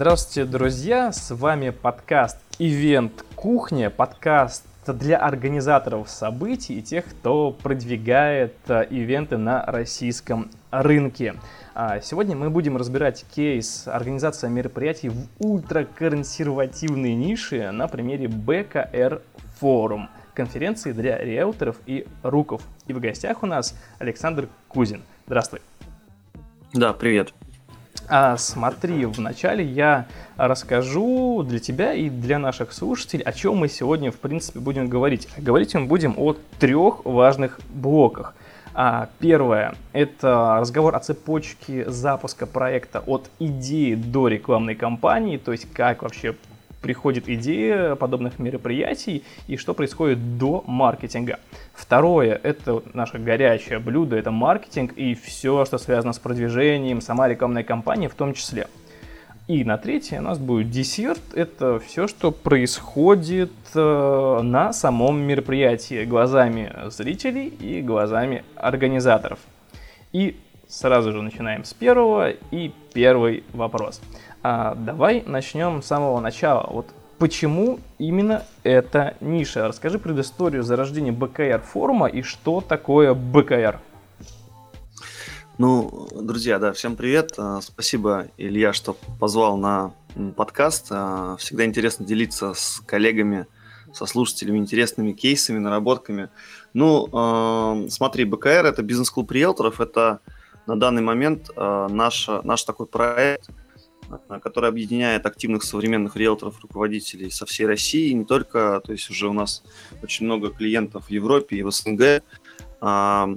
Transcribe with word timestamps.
Здравствуйте, 0.00 0.48
друзья! 0.48 1.10
С 1.10 1.34
вами 1.34 1.70
подкаст 1.70 2.38
«Ивент 2.60 3.24
Кухня», 3.34 3.90
подкаст 3.90 4.64
для 4.86 5.16
организаторов 5.18 6.08
событий 6.08 6.78
и 6.78 6.82
тех, 6.82 7.04
кто 7.04 7.50
продвигает 7.50 8.54
э, 8.68 8.86
ивенты 8.90 9.38
на 9.38 9.66
российском 9.66 10.52
рынке. 10.70 11.34
А 11.74 12.00
сегодня 12.00 12.36
мы 12.36 12.48
будем 12.48 12.76
разбирать 12.76 13.26
кейс 13.34 13.88
организации 13.88 14.48
мероприятий 14.48 15.08
в 15.08 15.26
ультраконсервативной 15.40 17.14
нише 17.14 17.72
на 17.72 17.88
примере 17.88 18.28
БКР 18.28 19.20
Форум, 19.58 20.10
конференции 20.32 20.92
для 20.92 21.18
риэлторов 21.18 21.74
и 21.86 22.06
руков. 22.22 22.62
И 22.86 22.92
в 22.92 23.00
гостях 23.00 23.42
у 23.42 23.46
нас 23.46 23.76
Александр 23.98 24.48
Кузин. 24.68 25.02
Здравствуй. 25.26 25.60
Да, 26.72 26.92
привет. 26.92 27.34
А, 28.10 28.38
смотри, 28.38 29.04
вначале 29.04 29.62
я 29.62 30.06
расскажу 30.38 31.42
для 31.42 31.58
тебя 31.58 31.92
и 31.92 32.08
для 32.08 32.38
наших 32.38 32.72
слушателей, 32.72 33.22
о 33.22 33.32
чем 33.32 33.56
мы 33.56 33.68
сегодня, 33.68 34.10
в 34.10 34.16
принципе, 34.16 34.60
будем 34.60 34.88
говорить. 34.88 35.28
Говорить 35.36 35.74
мы 35.74 35.84
будем 35.84 36.14
о 36.16 36.34
трех 36.58 37.04
важных 37.04 37.60
блоках. 37.68 38.34
А, 38.72 39.10
первое– 39.18 39.74
это 39.92 40.56
разговор 40.60 40.96
о 40.96 41.00
цепочке 41.00 41.90
запуска 41.90 42.46
проекта 42.46 43.00
от 43.00 43.28
идеи 43.38 43.94
до 43.94 44.28
рекламной 44.28 44.74
кампании, 44.74 45.36
то 45.36 45.52
есть 45.52 45.70
как 45.72 46.02
вообще 46.02 46.34
приходит 46.80 47.28
идея 47.28 47.94
подобных 47.94 48.38
мероприятий 48.38 49.24
и 49.46 49.56
что 49.56 49.74
происходит 49.74 50.38
до 50.38 50.64
маркетинга. 50.66 51.38
Второе– 51.74 52.40
это 52.42 52.82
наше 52.94 53.18
горячее 53.18 53.78
блюдо, 53.78 54.16
это 54.16 54.30
маркетинг 54.30 54.92
и 54.94 55.14
все, 55.14 55.64
что 55.64 55.78
связано 55.78 56.12
с 56.12 56.18
продвижением, 56.18 57.00
сама 57.00 57.28
рекламная 57.28 57.64
кампания 57.64 58.08
в 58.08 58.14
том 58.14 58.34
числе. 58.34 58.68
И 59.48 59.64
на 59.64 59.78
третье 59.78 60.18
у 60.18 60.22
нас 60.22 60.38
будет 60.38 60.70
десерт. 60.70 61.22
Это 61.32 61.80
все, 61.80 62.06
что 62.06 62.32
происходит 62.32 63.50
э, 63.74 64.40
на 64.42 64.74
самом 64.74 65.20
мероприятии 65.20 66.04
глазами 66.04 66.70
зрителей 66.90 67.46
и 67.46 67.80
глазами 67.80 68.44
организаторов. 68.56 69.38
И 70.12 70.36
сразу 70.68 71.12
же 71.12 71.22
начинаем 71.22 71.64
с 71.64 71.72
первого. 71.72 72.30
И 72.30 72.72
первый 72.92 73.42
вопрос. 73.52 74.00
А, 74.42 74.74
давай 74.74 75.24
начнем 75.26 75.82
с 75.82 75.86
самого 75.86 76.20
начала. 76.20 76.68
Вот 76.70 76.86
почему 77.18 77.80
именно 77.98 78.44
эта 78.62 79.16
ниша? 79.20 79.66
Расскажи 79.66 79.98
предысторию 79.98 80.62
зарождения 80.62 81.12
БКР 81.12 81.62
форума 81.62 82.06
и 82.06 82.22
что 82.22 82.60
такое 82.60 83.14
БКР. 83.14 83.80
Ну, 85.56 86.08
друзья, 86.14 86.60
да, 86.60 86.72
всем 86.72 86.94
привет. 86.94 87.32
А, 87.36 87.60
спасибо, 87.60 88.26
Илья, 88.36 88.72
что 88.72 88.96
позвал 89.18 89.56
на 89.56 89.92
подкаст. 90.36 90.88
А, 90.90 91.36
всегда 91.38 91.64
интересно 91.64 92.06
делиться 92.06 92.54
с 92.54 92.80
коллегами, 92.86 93.46
со 93.92 94.06
слушателями 94.06 94.58
интересными 94.58 95.12
кейсами, 95.12 95.58
наработками. 95.58 96.28
Ну, 96.74 97.88
смотри, 97.88 98.24
БКР– 98.24 98.48
это 98.66 98.82
бизнес-клуб 98.82 99.32
риэлторов, 99.32 99.80
это 99.80 100.20
на 100.68 100.76
данный 100.76 101.02
момент 101.02 101.50
наш, 101.56 102.28
наш 102.44 102.62
такой 102.62 102.86
проект– 102.86 103.50
который 104.42 104.68
объединяет 104.68 105.26
активных 105.26 105.62
современных 105.62 106.16
риэлторов, 106.16 106.60
руководителей 106.62 107.30
со 107.30 107.46
всей 107.46 107.66
России, 107.66 108.12
не 108.12 108.24
только, 108.24 108.80
то 108.84 108.92
есть 108.92 109.10
уже 109.10 109.28
у 109.28 109.32
нас 109.32 109.62
очень 110.02 110.26
много 110.26 110.50
клиентов 110.50 111.06
в 111.06 111.10
Европе 111.10 111.56
и 111.56 111.62
в 111.62 111.70
СНГ. 111.70 112.22
А, 112.80 113.28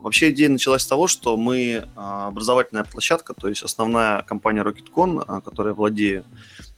вообще 0.00 0.30
идея 0.30 0.48
началась 0.48 0.82
с 0.82 0.86
того, 0.86 1.06
что 1.06 1.36
мы 1.36 1.88
образовательная 1.94 2.84
площадка, 2.84 3.32
то 3.32 3.48
есть 3.48 3.62
основная 3.62 4.22
компания 4.22 4.62
RocketCon, 4.62 5.42
которая 5.42 5.74
владею, 5.74 6.24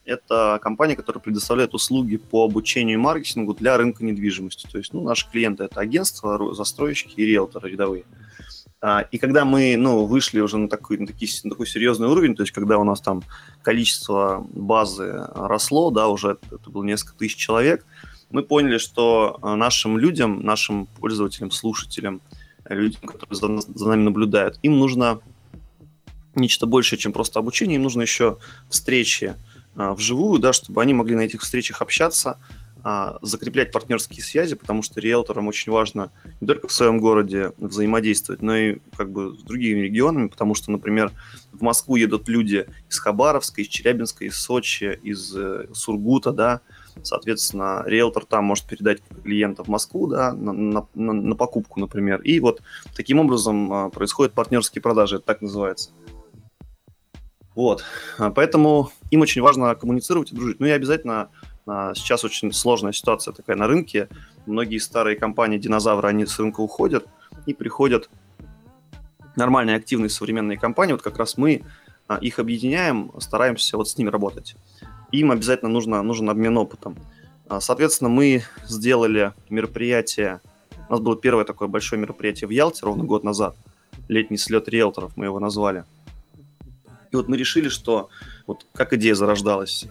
это 0.05 0.59
компания, 0.61 0.95
которая 0.95 1.21
предоставляет 1.21 1.73
услуги 1.73 2.17
по 2.17 2.45
обучению 2.45 2.93
и 2.93 3.01
маркетингу 3.01 3.55
для 3.55 3.75
рынка 3.77 4.05
недвижимости. 4.05 4.67
То 4.71 4.77
есть 4.77 4.93
ну, 4.93 5.01
наши 5.01 5.29
клиенты 5.29 5.63
это 5.63 5.79
агентства, 5.79 6.53
застройщики 6.53 7.19
и 7.19 7.25
риэлторы 7.25 7.71
рядовые. 7.71 8.05
И 9.11 9.17
когда 9.17 9.43
мы 9.43 9.75
ну, 9.75 10.05
вышли 10.05 10.39
уже 10.39 10.57
на 10.57 10.69
такой, 10.69 10.99
на, 10.99 11.07
такой, 11.07 11.27
на 11.43 11.49
такой 11.49 11.65
серьезный 11.67 12.07
уровень, 12.07 12.35
то 12.35 12.43
есть 12.43 12.53
когда 12.53 12.77
у 12.77 12.83
нас 12.83 13.01
там 13.01 13.23
количество 13.63 14.45
базы 14.51 15.25
росло, 15.33 15.89
да, 15.89 16.07
уже 16.09 16.37
это 16.51 16.69
было 16.69 16.83
несколько 16.83 17.17
тысяч 17.17 17.37
человек, 17.37 17.85
мы 18.29 18.43
поняли, 18.43 18.77
что 18.77 19.39
а, 19.41 19.55
нашим 19.55 19.97
людям, 19.97 20.43
нашим 20.43 20.85
пользователям, 20.85 21.51
слушателям, 21.51 22.21
людям, 22.69 23.01
которые 23.01 23.35
за, 23.35 23.73
за 23.73 23.87
нами 23.87 24.03
наблюдают, 24.03 24.59
им 24.61 24.77
нужно 24.77 25.21
нечто 26.35 26.65
большее, 26.65 26.99
чем 26.99 27.13
просто 27.13 27.39
обучение, 27.39 27.77
им 27.77 27.83
нужно 27.83 28.01
еще 28.01 28.37
встречи 28.69 29.35
а, 29.75 29.93
вживую, 29.93 30.39
да, 30.39 30.53
чтобы 30.53 30.81
они 30.81 30.93
могли 30.93 31.15
на 31.15 31.21
этих 31.21 31.41
встречах 31.41 31.81
общаться, 31.81 32.39
а, 32.89 33.19
закреплять 33.21 33.73
партнерские 33.73 34.23
связи, 34.23 34.55
потому 34.55 34.81
что 34.81 35.01
риэлторам 35.01 35.49
очень 35.49 35.73
важно 35.73 36.09
не 36.39 36.47
только 36.47 36.69
в 36.69 36.71
своем 36.71 36.99
городе 36.99 37.51
взаимодействовать, 37.57 38.41
но 38.41 38.55
и 38.55 38.77
как 38.95 39.11
бы 39.11 39.35
с 39.35 39.43
другими 39.43 39.81
регионами, 39.81 40.29
потому 40.29 40.55
что, 40.55 40.71
например, 40.71 41.11
в 41.51 41.61
Москву 41.61 41.97
едут 41.97 42.29
люди 42.29 42.65
из 42.89 42.97
Хабаровска, 42.97 43.61
из 43.61 43.67
Челябинска, 43.67 44.23
из 44.23 44.37
Сочи, 44.37 44.97
из 45.03 45.35
э, 45.35 45.67
Сургута, 45.73 46.31
да, 46.31 46.61
соответственно, 47.03 47.83
риэлтор 47.85 48.23
там 48.23 48.45
может 48.45 48.63
передать 48.63 49.01
клиента 49.21 49.65
в 49.65 49.67
Москву, 49.67 50.07
да, 50.07 50.31
на, 50.31 50.53
на, 50.53 50.87
на 50.95 51.35
покупку, 51.35 51.81
например, 51.81 52.21
и 52.21 52.39
вот 52.39 52.61
таким 52.95 53.19
образом 53.19 53.73
а, 53.73 53.89
происходят 53.89 54.31
партнерские 54.31 54.81
продажи, 54.81 55.17
это 55.17 55.25
так 55.25 55.41
называется. 55.41 55.89
Вот, 57.53 57.83
поэтому 58.33 58.91
им 59.11 59.19
очень 59.19 59.41
важно 59.41 59.75
коммуницировать 59.75 60.31
и 60.31 60.35
дружить. 60.35 60.61
Ну 60.61 60.67
и 60.67 60.69
обязательно 60.69 61.21
а, 61.23 61.29
сейчас 61.67 62.23
очень 62.23 62.53
сложная 62.53 62.93
ситуация 62.93 63.33
такая 63.33 63.55
на 63.55 63.67
рынке. 63.67 64.07
Многие 64.45 64.77
старые 64.79 65.17
компании, 65.17 65.57
динозавры, 65.57 66.07
они 66.07 66.25
с 66.25 66.39
рынка 66.39 66.61
уходят 66.61 67.05
и 67.45 67.53
приходят 67.53 68.09
нормальные, 69.35 69.75
активные, 69.75 70.09
современные 70.09 70.57
компании. 70.57 70.93
Вот 70.93 71.01
как 71.01 71.17
раз 71.17 71.37
мы 71.37 71.63
а, 72.07 72.17
их 72.17 72.39
объединяем, 72.39 73.11
стараемся 73.19 73.77
вот 73.77 73.89
с 73.89 73.97
ними 73.97 74.09
работать. 74.09 74.55
Им 75.11 75.31
обязательно 75.31 75.69
нужно, 75.69 76.01
нужен 76.01 76.29
обмен 76.29 76.57
опытом. 76.57 76.95
А, 77.47 77.59
соответственно, 77.61 78.09
мы 78.09 78.43
сделали 78.65 79.33
мероприятие, 79.49 80.41
у 80.89 80.93
нас 80.93 81.01
было 81.01 81.15
первое 81.17 81.45
такое 81.45 81.67
большое 81.67 82.01
мероприятие 82.01 82.47
в 82.47 82.51
Ялте 82.51 82.85
ровно 82.85 83.03
год 83.03 83.23
назад, 83.23 83.55
летний 84.07 84.37
слет 84.37 84.67
риэлторов 84.69 85.15
мы 85.15 85.25
его 85.25 85.39
назвали. 85.39 85.83
И 87.11 87.15
вот 87.15 87.27
мы 87.27 87.37
решили, 87.37 87.69
что 87.69 88.09
вот 88.47 88.65
как 88.73 88.93
идея 88.93 89.15
зарождалась, 89.15 89.85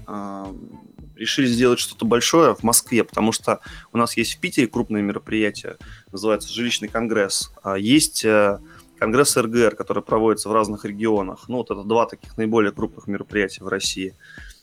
решили 1.17 1.47
сделать 1.47 1.79
что-то 1.79 2.05
большое 2.05 2.55
в 2.55 2.63
Москве, 2.63 3.05
потому 3.05 3.33
что 3.33 3.61
у 3.93 3.99
нас 3.99 4.17
есть 4.17 4.35
в 4.35 4.41
Питере 4.41 4.67
крупное 4.67 5.03
мероприятие, 5.03 5.77
называется 6.13 6.53
жилищный 6.53 6.89
конгресс. 6.89 7.53
А 7.63 7.77
есть 7.77 8.25
э, 8.25 8.61
конгресс 8.99 9.37
РГР, 9.37 9.75
который 9.75 10.03
проводится 10.03 10.49
в 10.49 10.53
разных 10.53 10.85
регионах. 10.85 11.49
Ну, 11.49 11.59
вот 11.59 11.71
это 11.71 11.83
два 11.83 12.07
таких 12.07 12.37
наиболее 12.37 12.73
крупных 12.73 13.07
мероприятия 13.07 13.65
в 13.65 13.69
России. 13.69 14.15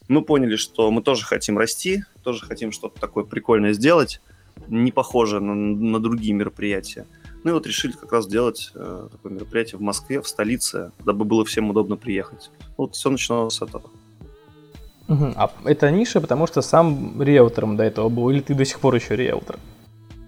Мы 0.08 0.22
поняли, 0.22 0.56
что 0.56 0.92
мы 0.92 1.02
тоже 1.02 1.26
хотим 1.26 1.58
расти, 1.58 2.04
тоже 2.24 2.46
хотим 2.46 2.72
что-то 2.72 3.00
такое 3.00 3.24
прикольное 3.24 3.74
сделать, 3.74 4.22
не 4.68 4.92
похожее 4.92 5.42
на, 5.42 5.56
на 5.56 6.00
другие 6.00 6.34
мероприятия. 6.34 7.06
Ну 7.44 7.52
и 7.52 7.54
вот 7.54 7.68
решили 7.68 7.92
как 7.94 8.12
раз 8.12 8.26
сделать 8.26 8.72
э, 8.74 9.08
такое 9.12 9.32
мероприятие 9.32 9.78
в 9.78 9.82
Москве, 9.82 10.22
в 10.22 10.28
столице, 10.28 10.92
дабы 11.04 11.26
было 11.26 11.44
всем 11.46 11.70
удобно 11.70 11.98
приехать. 11.98 12.52
Вот 12.78 12.96
все 12.96 13.10
начиналось 13.10 13.56
с 13.56 13.62
этого. 13.62 13.90
Угу. 15.08 15.34
А 15.36 15.52
это 15.66 15.92
ниша, 15.92 16.22
потому 16.22 16.48
что 16.48 16.62
сам 16.62 17.22
риэлтором 17.22 17.78
до 17.78 17.84
этого 17.84 18.10
был, 18.10 18.30
или 18.30 18.40
ты 18.40 18.54
до 18.54 18.66
сих 18.66 18.80
пор 18.80 18.96
еще 18.96 19.16
риэлтор? 19.16 19.58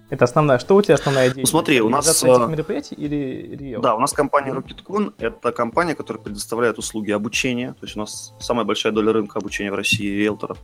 Это 0.08 0.24
основная. 0.24 0.58
Что 0.60 0.76
у 0.76 0.82
тебя 0.82 0.94
основная 0.94 1.30
идея? 1.30 1.42
Ну 1.42 1.46
смотри, 1.46 1.80
у 1.80 1.88
нас... 1.88 2.06
этих 2.06 2.28
э, 2.28 2.46
мероприятий 2.46 2.94
или 2.94 3.56
риэлтор? 3.56 3.82
Да, 3.82 3.94
у 3.96 3.98
нас 3.98 4.12
компания 4.12 4.52
RocketCon– 4.52 5.14
это 5.18 5.50
компания, 5.50 5.96
которая 5.96 6.22
предоставляет 6.22 6.78
услуги 6.78 7.10
обучения. 7.10 7.72
То 7.72 7.86
есть 7.86 7.96
у 7.96 8.00
нас 8.00 8.32
самая 8.38 8.64
большая 8.64 8.92
доля 8.92 9.12
рынка 9.12 9.40
обучения 9.40 9.72
в 9.72 9.74
России 9.74 10.06
риэлторов. 10.06 10.58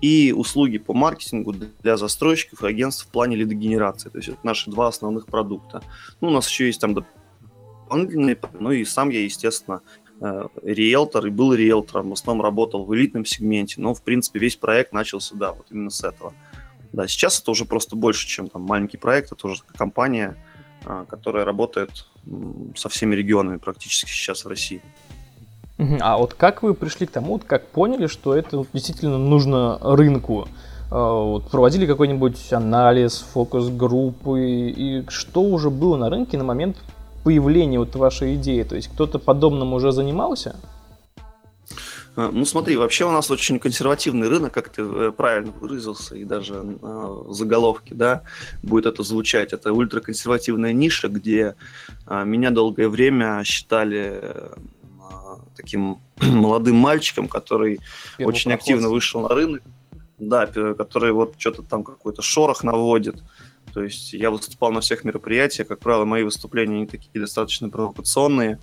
И 0.00 0.34
услуги 0.36 0.78
по 0.78 0.92
маркетингу 0.92 1.54
для 1.82 1.96
застройщиков 1.96 2.64
и 2.64 2.66
агентств 2.66 3.06
в 3.06 3.10
плане 3.10 3.36
лидогенерации. 3.36 4.08
То 4.08 4.18
есть 4.18 4.30
это 4.30 4.38
наши 4.42 4.68
два 4.70 4.88
основных 4.88 5.26
продукта. 5.26 5.82
Ну, 6.20 6.28
у 6.28 6.32
нас 6.32 6.48
еще 6.48 6.66
есть 6.66 6.80
там 6.80 6.94
дополнительные, 6.94 8.36
ну 8.58 8.72
и 8.72 8.84
сам 8.84 9.10
я, 9.10 9.22
естественно, 9.22 9.82
риэлтор 10.20 11.26
и 11.26 11.30
был 11.30 11.54
риэлтором, 11.54 12.10
в 12.10 12.12
основном 12.12 12.44
работал 12.44 12.84
в 12.84 12.94
элитном 12.94 13.24
сегменте, 13.24 13.80
но, 13.80 13.94
в 13.94 14.02
принципе, 14.02 14.38
весь 14.38 14.56
проект 14.56 14.92
начался, 14.92 15.34
да, 15.34 15.52
вот 15.52 15.66
именно 15.70 15.90
с 15.90 16.04
этого. 16.04 16.34
Да, 16.92 17.06
сейчас 17.06 17.40
это 17.40 17.50
уже 17.52 17.64
просто 17.64 17.96
больше, 17.96 18.26
чем 18.26 18.48
там 18.48 18.62
маленький 18.62 18.96
проект, 18.96 19.32
это 19.32 19.46
уже 19.46 19.62
компания, 19.76 20.36
а, 20.84 21.04
которая 21.04 21.44
работает 21.44 22.06
со 22.76 22.88
всеми 22.88 23.14
регионами 23.14 23.56
практически 23.56 24.10
сейчас 24.10 24.44
в 24.44 24.48
России. 24.48 24.82
А 26.00 26.18
вот 26.18 26.34
как 26.34 26.62
вы 26.62 26.74
пришли 26.74 27.06
к 27.06 27.10
тому, 27.10 27.38
как 27.38 27.66
поняли, 27.68 28.06
что 28.06 28.34
это 28.34 28.66
действительно 28.74 29.16
нужно 29.16 29.78
рынку? 29.80 30.46
А, 30.90 31.22
вот, 31.22 31.50
проводили 31.50 31.86
какой-нибудь 31.86 32.52
анализ, 32.52 33.24
фокус-группы, 33.32 34.40
и 34.40 35.04
что 35.08 35.42
уже 35.42 35.70
было 35.70 35.96
на 35.96 36.10
рынке 36.10 36.36
на 36.36 36.44
момент 36.44 36.76
появления 37.24 37.78
вот 37.78 37.94
вашей 37.96 38.36
идеи? 38.36 38.62
То 38.62 38.76
есть 38.76 38.88
кто-то 38.88 39.18
подобным 39.18 39.72
уже 39.72 39.92
занимался? 39.92 40.56
А, 42.16 42.30
ну 42.32 42.44
смотри, 42.44 42.76
вообще 42.76 43.06
у 43.06 43.10
нас 43.10 43.30
очень 43.30 43.58
консервативный 43.58 44.28
рынок, 44.28 44.52
как 44.52 44.68
ты 44.68 44.82
э, 44.82 45.12
правильно 45.16 45.52
выразился, 45.52 46.16
и 46.16 46.24
даже 46.24 46.54
э, 46.82 47.22
заголовки, 47.30 47.94
да, 47.94 48.22
будет 48.62 48.86
это 48.86 49.02
звучать. 49.02 49.52
Это 49.52 49.72
ультраконсервативная 49.72 50.72
ниша, 50.72 51.08
где 51.08 51.54
э, 52.06 52.24
меня 52.24 52.50
долгое 52.50 52.88
время 52.88 53.42
считали 53.44 54.20
э, 54.22 54.54
таким 55.56 55.98
молодым 56.20 56.76
мальчиком, 56.76 57.28
который 57.28 57.80
очень 58.18 58.52
активно 58.52 58.88
вышел 58.88 59.20
на 59.20 59.28
рынок, 59.28 59.62
да, 60.18 60.46
который 60.46 61.12
вот 61.12 61.34
что-то 61.38 61.62
там 61.62 61.84
какой-то 61.84 62.22
шорох 62.22 62.64
наводит. 62.64 63.22
То 63.72 63.82
есть 63.82 64.12
я 64.12 64.30
выступал 64.30 64.72
на 64.72 64.80
всех 64.80 65.04
мероприятиях, 65.04 65.68
как 65.68 65.80
правило, 65.80 66.04
мои 66.04 66.22
выступления 66.22 66.76
они 66.76 66.86
такие 66.86 67.20
достаточно 67.20 67.68
провокационные. 67.68 68.58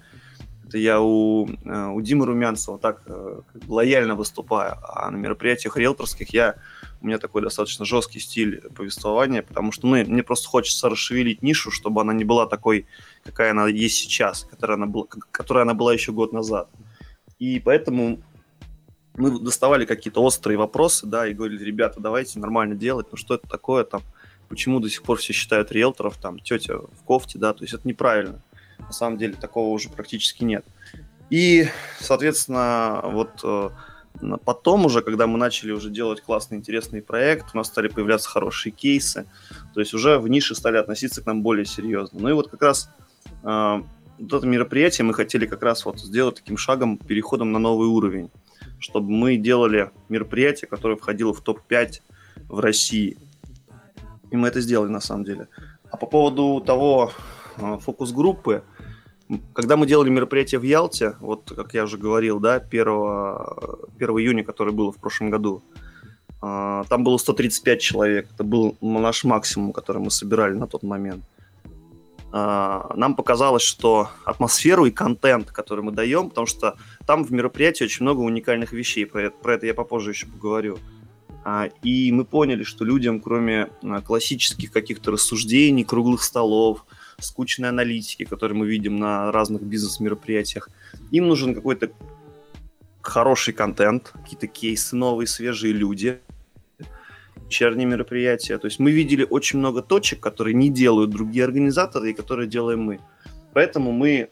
Это 0.67 0.77
я 0.77 0.99
у, 0.99 1.47
э, 1.47 1.87
у 1.93 2.01
Димы 2.01 2.25
Румянцева 2.25 2.77
так 2.77 3.03
э, 3.05 3.41
лояльно 3.67 4.15
выступаю, 4.15 4.75
а 4.83 5.09
на 5.09 5.15
мероприятиях 5.15 5.77
риэлторских 5.77 6.33
я, 6.33 6.55
у 7.01 7.07
меня 7.07 7.19
такой 7.19 7.41
достаточно 7.41 7.85
жесткий 7.85 8.19
стиль 8.19 8.61
повествования, 8.75 9.43
потому 9.43 9.71
что 9.71 9.87
ну, 9.87 9.95
мне 10.03 10.23
просто 10.23 10.49
хочется 10.49 10.89
расшевелить 10.89 11.41
нишу, 11.41 11.71
чтобы 11.71 12.01
она 12.01 12.11
не 12.11 12.25
была 12.25 12.47
такой, 12.47 12.85
какая 13.23 13.51
она 13.51 13.67
есть 13.67 13.95
сейчас, 13.95 14.43
которая 14.43 14.75
она 14.75 14.87
была, 14.87 15.05
которая 15.31 15.63
она 15.63 15.73
была 15.73 15.93
еще 15.93 16.11
год 16.11 16.33
назад. 16.33 16.69
И 17.39 17.61
поэтому 17.61 18.19
мы 19.15 19.39
доставали 19.39 19.85
какие-то 19.85 20.21
острые 20.21 20.57
вопросы, 20.57 21.05
да, 21.07 21.27
и 21.27 21.33
говорили, 21.33 21.63
ребята, 21.63 22.01
давайте 22.01 22.39
нормально 22.39 22.75
делать, 22.75 23.07
ну 23.09 23.17
что 23.17 23.35
это 23.35 23.47
такое 23.47 23.85
там, 23.85 24.01
почему 24.49 24.79
до 24.79 24.89
сих 24.89 25.03
пор 25.03 25.17
все 25.17 25.33
считают 25.33 25.71
риэлторов, 25.71 26.17
там, 26.17 26.39
тетя 26.39 26.77
в 26.77 27.03
кофте, 27.03 27.37
да, 27.39 27.53
то 27.53 27.63
есть 27.63 27.73
это 27.73 27.87
неправильно. 27.87 28.41
На 28.79 28.91
самом 28.91 29.17
деле 29.17 29.33
такого 29.33 29.73
уже 29.73 29.89
практически 29.89 30.43
нет. 30.43 30.65
И, 31.29 31.67
соответственно, 31.99 33.01
вот 33.03 33.41
э, 33.43 33.69
потом 34.45 34.85
уже, 34.85 35.01
когда 35.01 35.27
мы 35.27 35.37
начали 35.37 35.71
уже 35.71 35.89
делать 35.89 36.21
классный, 36.21 36.57
интересный 36.57 37.01
проект, 37.01 37.47
у 37.53 37.57
нас 37.57 37.67
стали 37.67 37.87
появляться 37.87 38.29
хорошие 38.29 38.71
кейсы, 38.71 39.25
то 39.73 39.79
есть 39.79 39.93
уже 39.93 40.19
в 40.19 40.27
нише 40.27 40.55
стали 40.55 40.77
относиться 40.77 41.21
к 41.21 41.25
нам 41.25 41.41
более 41.41 41.65
серьезно. 41.65 42.19
Ну 42.21 42.29
и 42.29 42.33
вот 42.33 42.49
как 42.49 42.61
раз 42.61 42.89
э, 43.43 43.81
вот 44.19 44.33
это 44.33 44.47
мероприятие 44.47 45.05
мы 45.05 45.13
хотели 45.13 45.45
как 45.45 45.63
раз 45.63 45.85
вот 45.85 45.99
сделать 45.99 46.35
таким 46.35 46.57
шагом, 46.57 46.97
переходом 46.97 47.51
на 47.51 47.59
новый 47.59 47.87
уровень, 47.87 48.29
чтобы 48.79 49.09
мы 49.09 49.37
делали 49.37 49.91
мероприятие, 50.09 50.67
которое 50.67 50.95
входило 50.95 51.33
в 51.33 51.41
топ-5 51.41 52.01
в 52.47 52.59
России. 52.59 53.17
И 54.31 54.35
мы 54.35 54.47
это 54.47 54.61
сделали 54.61 54.89
на 54.89 54.99
самом 54.99 55.23
деле. 55.23 55.47
А 55.89 55.97
по 55.97 56.05
поводу 56.05 56.61
того 56.65 57.11
э, 57.57 57.77
фокус-группы, 57.79 58.63
когда 59.53 59.77
мы 59.77 59.87
делали 59.87 60.09
мероприятие 60.09 60.59
в 60.59 60.63
Ялте, 60.63 61.15
вот 61.19 61.51
как 61.55 61.73
я 61.73 61.83
уже 61.83 61.97
говорил, 61.97 62.39
да, 62.39 62.55
1, 62.55 62.69
1 62.69 62.89
июня, 63.99 64.43
который 64.43 64.73
было 64.73 64.91
в 64.91 64.97
прошлом 64.97 65.29
году, 65.29 65.61
а, 66.41 66.83
там 66.85 67.03
было 67.03 67.17
135 67.17 67.81
человек. 67.81 68.29
Это 68.33 68.43
был 68.43 68.77
наш 68.81 69.23
максимум, 69.23 69.73
который 69.73 70.01
мы 70.01 70.11
собирали 70.11 70.53
на 70.53 70.67
тот 70.67 70.83
момент. 70.83 71.23
А, 72.31 72.93
нам 72.95 73.15
показалось, 73.15 73.63
что 73.63 74.09
атмосферу 74.25 74.85
и 74.85 74.91
контент, 74.91 75.51
который 75.51 75.83
мы 75.83 75.91
даем, 75.91 76.29
потому 76.29 76.47
что 76.47 76.75
там 77.05 77.23
в 77.23 77.31
мероприятии 77.31 77.85
очень 77.85 78.03
много 78.03 78.19
уникальных 78.19 78.73
вещей, 78.73 79.05
про 79.05 79.23
это, 79.23 79.37
про 79.37 79.55
это 79.55 79.65
я 79.65 79.73
попозже 79.73 80.11
еще 80.11 80.27
поговорю. 80.27 80.77
А, 81.49 81.69
и 81.81 82.11
мы 82.11 82.25
поняли, 82.25 82.63
что 82.63 82.83
людям, 82.83 83.21
кроме 83.21 83.69
классических 84.05 84.69
каких-то 84.69 85.11
рассуждений, 85.11 85.85
круглых 85.85 86.21
столов, 86.21 86.85
скучной 87.21 87.69
аналитики, 87.69 88.25
которые 88.25 88.57
мы 88.57 88.67
видим 88.67 88.97
на 88.97 89.31
разных 89.31 89.61
бизнес-мероприятиях. 89.61 90.67
Им 91.11 91.29
нужен 91.29 91.55
какой-то 91.55 91.89
хороший 92.99 93.53
контент, 93.53 94.11
какие-то 94.13 94.47
кейсы 94.47 94.97
новые, 94.97 95.25
свежие 95.25 95.71
люди, 95.71 96.19
вечерние 97.45 97.87
мероприятия. 97.87 98.57
То 98.57 98.67
есть 98.67 98.79
мы 98.79 98.91
видели 98.91 99.25
очень 99.29 99.59
много 99.59 99.81
точек, 99.81 100.19
которые 100.19 100.53
не 100.53 100.69
делают 100.69 101.11
другие 101.11 101.45
организаторы 101.45 102.11
и 102.11 102.13
которые 102.13 102.49
делаем 102.49 102.81
мы. 102.81 102.99
Поэтому 103.53 103.93
мы 103.93 104.27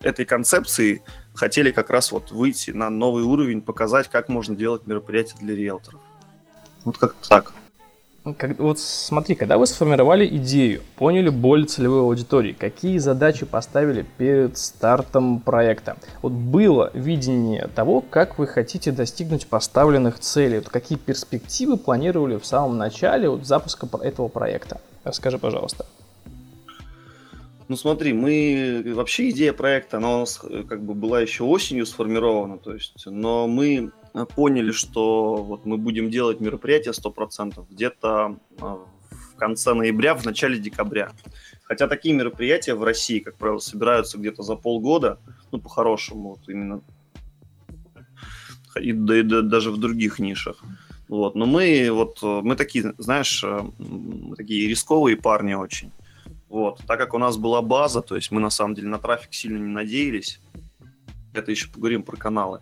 этой 0.00 0.24
концепции 0.24 1.02
хотели 1.38 1.70
как 1.70 1.90
раз 1.90 2.12
вот 2.12 2.30
выйти 2.30 2.72
на 2.72 2.90
новый 2.90 3.22
уровень, 3.22 3.62
показать, 3.62 4.08
как 4.08 4.28
можно 4.28 4.54
делать 4.56 4.86
мероприятия 4.86 5.36
для 5.40 5.54
риэлторов. 5.54 6.00
Вот 6.84 6.98
как-то 6.98 7.28
так. 7.28 7.52
Как, 8.36 8.58
вот 8.58 8.78
смотри, 8.78 9.36
когда 9.36 9.56
вы 9.56 9.66
сформировали 9.66 10.26
идею, 10.36 10.82
поняли 10.96 11.30
боль 11.30 11.64
целевой 11.66 12.00
аудитории, 12.00 12.52
какие 12.52 12.98
задачи 12.98 13.46
поставили 13.46 14.04
перед 14.18 14.58
стартом 14.58 15.40
проекта? 15.40 15.96
Вот 16.20 16.32
было 16.32 16.90
видение 16.92 17.68
того, 17.68 18.02
как 18.02 18.38
вы 18.38 18.46
хотите 18.46 18.92
достигнуть 18.92 19.46
поставленных 19.46 20.18
целей, 20.18 20.58
вот 20.58 20.68
какие 20.68 20.98
перспективы 20.98 21.78
планировали 21.78 22.36
в 22.36 22.44
самом 22.44 22.76
начале 22.76 23.30
вот, 23.30 23.46
запуска 23.46 23.88
этого 24.02 24.28
проекта? 24.28 24.80
Расскажи, 25.04 25.38
пожалуйста. 25.38 25.86
Ну 27.68 27.76
смотри, 27.76 28.12
мы 28.12 28.82
вообще 28.94 29.30
идея 29.30 29.52
проекта, 29.52 29.98
она 29.98 30.16
у 30.16 30.18
нас 30.20 30.40
э, 30.42 30.64
как 30.68 30.82
бы 30.82 30.94
была 30.94 31.20
еще 31.20 31.44
осенью 31.44 31.84
сформирована, 31.86 32.58
то 32.58 32.72
есть, 32.72 33.04
но 33.06 33.46
мы 33.46 33.92
Э, 34.14 34.26
поняли, 34.26 34.72
что 34.72 35.36
вот 35.36 35.66
мы 35.66 35.76
будем 35.76 36.10
делать 36.10 36.40
мероприятие 36.40 36.92
100% 36.92 37.66
где-то 37.70 38.36
э, 38.60 38.64
в 38.64 39.36
конце 39.36 39.74
ноября, 39.74 40.14
в 40.14 40.24
начале 40.24 40.58
декабря. 40.58 41.10
Хотя 41.64 41.86
такие 41.86 42.14
мероприятия 42.14 42.74
в 42.74 42.82
России, 42.82 43.20
как 43.20 43.36
правило, 43.36 43.58
собираются 43.58 44.18
где-то 44.18 44.42
за 44.42 44.56
полгода, 44.56 45.18
ну, 45.52 45.60
по-хорошему, 45.60 46.30
вот 46.30 46.48
именно, 46.48 46.80
и, 48.80 48.92
да, 48.92 49.18
и 49.18 49.22
да, 49.22 49.42
даже 49.42 49.70
в 49.70 49.78
других 49.78 50.18
нишах. 50.18 50.62
Вот. 51.08 51.34
Но 51.34 51.46
мы 51.46 51.88
вот, 51.90 52.18
э, 52.22 52.40
мы 52.42 52.56
такие, 52.56 52.94
знаешь, 52.98 53.44
мы 53.44 54.36
такие 54.36 54.68
рисковые 54.68 55.16
парни 55.16 55.54
очень. 55.54 55.92
Вот. 56.48 56.80
Так 56.86 56.98
как 56.98 57.14
у 57.14 57.18
нас 57.18 57.36
была 57.36 57.62
база, 57.62 58.00
то 58.00 58.16
есть 58.16 58.30
мы 58.30 58.40
на 58.40 58.50
самом 58.50 58.74
деле 58.74 58.88
на 58.88 58.98
трафик 58.98 59.34
сильно 59.34 59.58
не 59.58 59.72
надеялись, 59.72 60.40
это 61.34 61.50
еще 61.50 61.68
поговорим 61.68 62.02
про 62.02 62.16
каналы. 62.16 62.60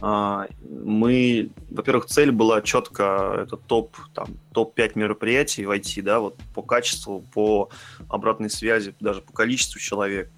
Uh-huh. 0.00 0.50
Мы, 0.68 1.50
во-первых, 1.70 2.06
цель 2.06 2.32
была 2.32 2.60
четко, 2.60 3.44
это 3.44 3.56
топ, 3.56 3.96
там, 4.14 4.28
топ-5 4.52 4.92
мероприятий 4.96 5.64
в 5.64 5.70
IT, 5.70 6.02
да, 6.02 6.20
вот 6.20 6.36
по 6.54 6.62
качеству, 6.62 7.24
по 7.32 7.70
обратной 8.08 8.50
связи, 8.50 8.94
даже 9.00 9.22
по 9.22 9.32
количеству 9.32 9.80
человек. 9.80 10.30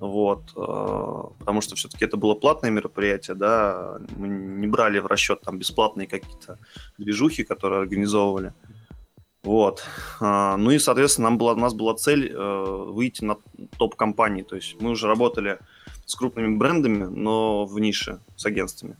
Вот, 0.00 0.52
а, 0.56 1.30
потому 1.38 1.60
что 1.60 1.76
все-таки 1.76 2.04
это 2.04 2.16
было 2.16 2.34
платное 2.34 2.70
мероприятие, 2.70 3.36
да, 3.36 3.96
мы 4.16 4.28
не 4.28 4.66
брали 4.66 4.98
в 4.98 5.06
расчет 5.06 5.40
там 5.40 5.58
бесплатные 5.58 6.06
какие-то 6.06 6.58
движухи, 6.98 7.44
которые 7.44 7.80
организовывали. 7.80 8.52
Вот. 9.44 9.84
А, 10.20 10.56
ну 10.56 10.70
и, 10.70 10.78
соответственно, 10.78 11.28
нам 11.28 11.38
была, 11.38 11.52
у 11.52 11.56
нас 11.56 11.74
была 11.74 11.94
цель 11.94 12.32
э, 12.32 12.84
выйти 12.88 13.24
на 13.24 13.36
топ 13.78 13.94
компании. 13.94 14.42
То 14.42 14.56
есть 14.56 14.80
мы 14.80 14.90
уже 14.90 15.06
работали 15.06 15.58
с 16.06 16.14
крупными 16.14 16.56
брендами, 16.56 17.04
но 17.04 17.66
в 17.66 17.78
нише 17.78 18.20
с 18.36 18.46
агентствами. 18.46 18.96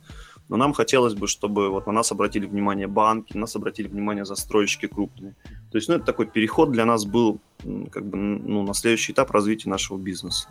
Но 0.47 0.57
нам 0.57 0.73
хотелось 0.73 1.15
бы, 1.15 1.27
чтобы 1.27 1.69
вот 1.69 1.87
на 1.87 1.93
нас 1.93 2.11
обратили 2.11 2.45
внимание 2.45 2.85
банки, 2.85 3.33
на 3.33 3.41
нас 3.41 3.55
обратили 3.55 3.87
внимание 3.87 4.25
застройщики 4.25 4.85
крупные. 4.85 5.35
То 5.71 5.77
есть, 5.77 5.89
ну, 5.89 5.95
это 5.95 6.05
такой 6.05 6.27
переход 6.27 6.71
для 6.71 6.85
нас 6.85 7.05
был 7.05 7.39
как 7.91 8.05
бы, 8.05 8.17
ну, 8.17 8.61
на 8.61 8.75
следующий 8.75 9.13
этап 9.13 9.31
развития 9.31 9.69
нашего 9.69 9.97
бизнеса. 9.97 10.49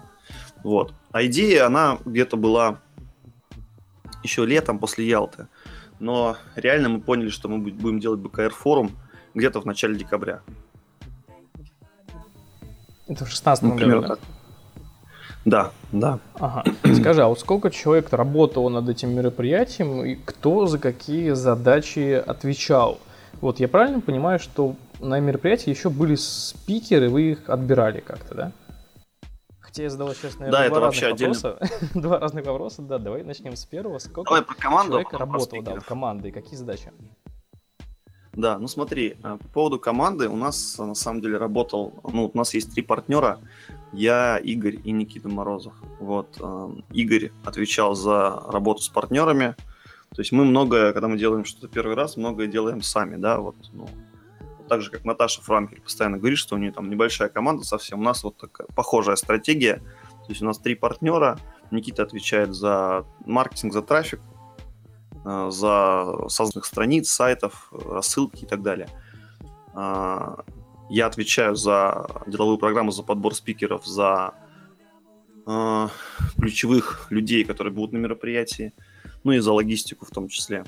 Вот. 0.65 0.93
А 1.13 1.25
идея, 1.27 1.67
она 1.67 1.99
где-то 2.05 2.37
была 2.37 2.81
еще 4.25 4.45
летом 4.45 4.81
после 4.81 5.07
Ялты. 5.07 5.47
Но 6.01 6.37
реально 6.57 6.89
мы 6.89 7.01
поняли, 7.01 7.29
что 7.29 7.49
мы 7.49 7.59
будем 7.59 8.01
делать 8.01 8.19
БКР-форум 8.19 8.91
где-то 9.35 9.61
в 9.61 9.65
начале 9.65 9.97
декабря. 9.97 10.41
Это 13.07 13.25
в 13.25 13.29
16 13.29 13.65
ну, 13.65 13.77
году, 13.77 14.01
да? 14.01 14.09
Так. 14.09 14.19
Да, 15.45 15.73
да. 15.93 16.19
Ага. 16.35 16.65
Скажи, 16.95 17.23
а 17.23 17.29
вот 17.29 17.39
сколько 17.39 17.71
человек 17.71 18.13
работало 18.13 18.69
над 18.71 18.89
этим 18.89 19.15
мероприятием 19.15 20.05
и 20.05 20.15
кто 20.15 20.67
за 20.67 20.79
какие 20.79 21.33
задачи 21.33 22.13
отвечал? 22.27 22.99
Вот 23.41 23.61
я 23.61 23.69
правильно 23.69 24.01
понимаю, 24.01 24.39
что 24.39 24.75
на 25.01 25.21
мероприятии 25.21 25.71
еще 25.71 25.91
были 25.91 26.15
спикеры, 26.15 27.11
вы 27.11 27.33
их 27.33 27.51
отбирали 27.51 28.01
как-то, 28.01 28.35
да? 28.35 28.53
Хотя 29.61 29.83
я 29.83 29.91
задал 29.91 30.15
сейчас, 30.15 30.39
наверное, 30.39 30.51
да, 30.51 30.69
два 30.69 30.77
это 30.77 30.81
разных 30.81 31.03
вообще 31.03 31.25
вопроса. 31.27 31.59
Отдельно... 31.61 31.91
два 32.03 32.19
разных 32.21 32.47
вопроса, 32.47 32.83
да, 32.83 32.99
давай 32.99 33.23
начнем 33.23 33.57
с 33.57 33.67
первого. 33.67 33.99
Сколько 33.99 34.31
давай 34.31 34.43
про 34.43 34.55
команду, 34.55 34.93
человек 34.93 35.13
работал, 35.13 35.63
да, 35.63 35.81
в 35.81 35.85
команды, 35.85 36.29
и 36.29 36.33
какие 36.33 36.57
задачи? 36.57 36.93
Да, 38.37 38.59
ну 38.59 38.69
смотри, 38.69 39.17
э, 39.23 39.39
по 39.41 39.49
поводу 39.49 39.79
команды. 39.79 40.29
У 40.29 40.37
нас 40.37 40.79
на 40.79 40.95
самом 40.95 41.21
деле 41.21 41.39
работал, 41.39 41.95
ну 42.03 42.31
у 42.33 42.37
нас 42.37 42.55
есть 42.55 42.73
три 42.73 42.83
партнера, 42.83 43.39
я, 43.93 44.39
Игорь 44.39 44.79
и 44.83 44.91
Никита 44.91 45.29
Морозов. 45.29 45.75
Вот, 46.01 46.37
э, 46.41 46.69
Игорь 46.93 47.31
отвечал 47.45 47.95
за 47.95 48.43
работу 48.49 48.83
с 48.83 48.89
партнерами, 48.89 49.55
то 50.15 50.21
есть 50.21 50.33
мы 50.33 50.45
многое, 50.45 50.93
когда 50.93 51.09
мы 51.09 51.19
делаем 51.19 51.45
что-то 51.45 51.69
первый 51.69 51.97
раз, 51.97 52.17
многое 52.17 52.47
делаем 52.47 52.83
сами, 52.83 53.17
да, 53.17 53.39
вот, 53.39 53.57
ну, 53.73 53.89
так 54.69 54.81
же, 54.81 54.91
как 54.91 55.05
Наташа 55.05 55.43
Франкель 55.43 55.81
постоянно 55.81 56.19
говорит, 56.19 56.39
что 56.39 56.55
у 56.55 56.59
нее 56.59 56.73
там 56.73 56.89
небольшая 56.89 57.29
команда 57.29 57.65
совсем, 57.65 58.01
у 58.01 58.03
нас 58.03 58.23
вот 58.25 58.37
такая 58.37 58.67
похожая 58.75 59.17
стратегия, 59.17 59.77
то 59.77 60.31
есть 60.31 60.41
у 60.41 60.45
нас 60.45 60.59
три 60.59 60.75
партнера, 60.75 61.39
Никита 61.71 62.03
отвечает 62.03 62.55
за 62.55 63.05
маркетинг, 63.27 63.73
за 63.73 63.83
трафик, 63.83 64.21
э, 64.21 64.34
за 65.25 66.29
созданных 66.29 66.67
страниц, 66.67 67.09
сайтов, 67.09 67.73
рассылки 67.73 68.45
и 68.45 68.47
так 68.47 68.63
далее. 68.63 68.89
Э, 69.75 70.37
я 70.91 71.07
отвечаю 71.07 71.57
за 71.57 72.07
деловую 72.27 72.59
программу, 72.59 72.91
за 72.91 73.03
подбор 73.03 73.35
спикеров, 73.35 73.87
за 73.87 74.35
э, 75.47 75.89
ключевых 76.37 77.07
людей, 77.11 77.45
которые 77.45 77.73
будут 77.73 77.93
на 77.93 77.99
мероприятии, 77.99 78.73
ну 79.25 79.33
и 79.33 79.39
за 79.39 79.53
логистику 79.53 80.05
в 80.05 80.11
том 80.11 80.29
числе. 80.29 80.65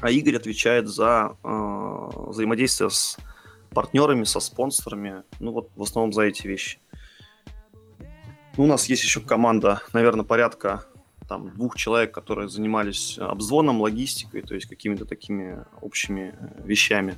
А 0.00 0.10
Игорь 0.10 0.36
отвечает 0.36 0.88
за 0.88 1.36
э, 1.42 2.08
взаимодействие 2.28 2.90
с 2.90 3.16
партнерами, 3.70 4.24
со 4.24 4.40
спонсорами, 4.40 5.22
ну 5.40 5.52
вот 5.52 5.70
в 5.74 5.82
основном 5.82 6.12
за 6.12 6.22
эти 6.22 6.46
вещи. 6.46 6.78
Ну, 8.56 8.64
у 8.64 8.66
нас 8.66 8.86
есть 8.86 9.04
еще 9.04 9.20
команда, 9.20 9.82
наверное, 9.92 10.24
порядка 10.24 10.84
там 11.28 11.50
двух 11.50 11.76
человек, 11.76 12.12
которые 12.12 12.48
занимались 12.48 13.18
обзвоном, 13.18 13.80
логистикой, 13.80 14.42
то 14.42 14.54
есть 14.54 14.66
какими-то 14.66 15.04
такими 15.04 15.64
общими 15.80 16.34
э, 16.38 16.62
вещами. 16.64 17.14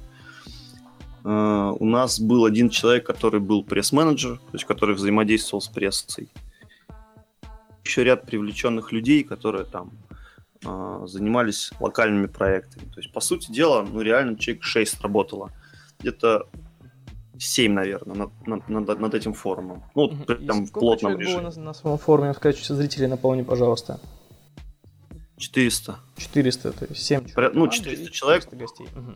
Uh, 1.22 1.76
у 1.78 1.84
нас 1.84 2.18
был 2.18 2.46
один 2.46 2.70
человек, 2.70 3.04
который 3.04 3.40
был 3.40 3.62
пресс-менеджер, 3.62 4.38
то 4.38 4.54
есть 4.54 4.64
который 4.64 4.94
взаимодействовал 4.94 5.60
с 5.60 5.68
прессой. 5.68 6.30
Еще 7.84 8.04
ряд 8.04 8.24
привлеченных 8.24 8.90
людей, 8.90 9.22
которые 9.22 9.64
там 9.64 9.92
занимались 10.62 11.72
локальными 11.80 12.26
проектами. 12.26 12.84
То 12.90 13.00
есть, 13.00 13.12
по 13.12 13.20
сути 13.20 13.50
дела, 13.50 13.82
ну 13.82 14.02
реально 14.02 14.36
человек 14.36 14.62
6 14.62 15.00
работало. 15.00 15.50
Где-то 16.00 16.48
7, 17.40 17.72
наверное, 17.72 18.14
над, 18.14 18.46
над, 18.46 18.68
над, 18.68 19.00
над 19.00 19.14
этим 19.14 19.32
форумом. 19.32 19.82
Ну, 19.94 20.04
угу. 20.04 20.24
прям 20.24 20.66
в 20.66 20.72
плотном 20.72 21.18
режиме. 21.18 21.40
было 21.40 21.50
на, 21.50 21.60
на 21.62 21.74
своем 21.74 21.96
форуме? 21.96 22.34
Скажите, 22.34 22.74
зрителей 22.74 23.06
напомни, 23.06 23.42
пожалуйста. 23.42 23.98
400. 25.38 25.96
400, 26.18 26.72
то 26.72 26.84
есть 26.84 27.02
7 27.02 27.28
человек. 27.28 27.54
Ну, 27.54 27.68
400 27.68 28.10
человек. 28.10 28.44
400 28.44 28.56
гостей. 28.56 28.88
Угу. 28.94 29.14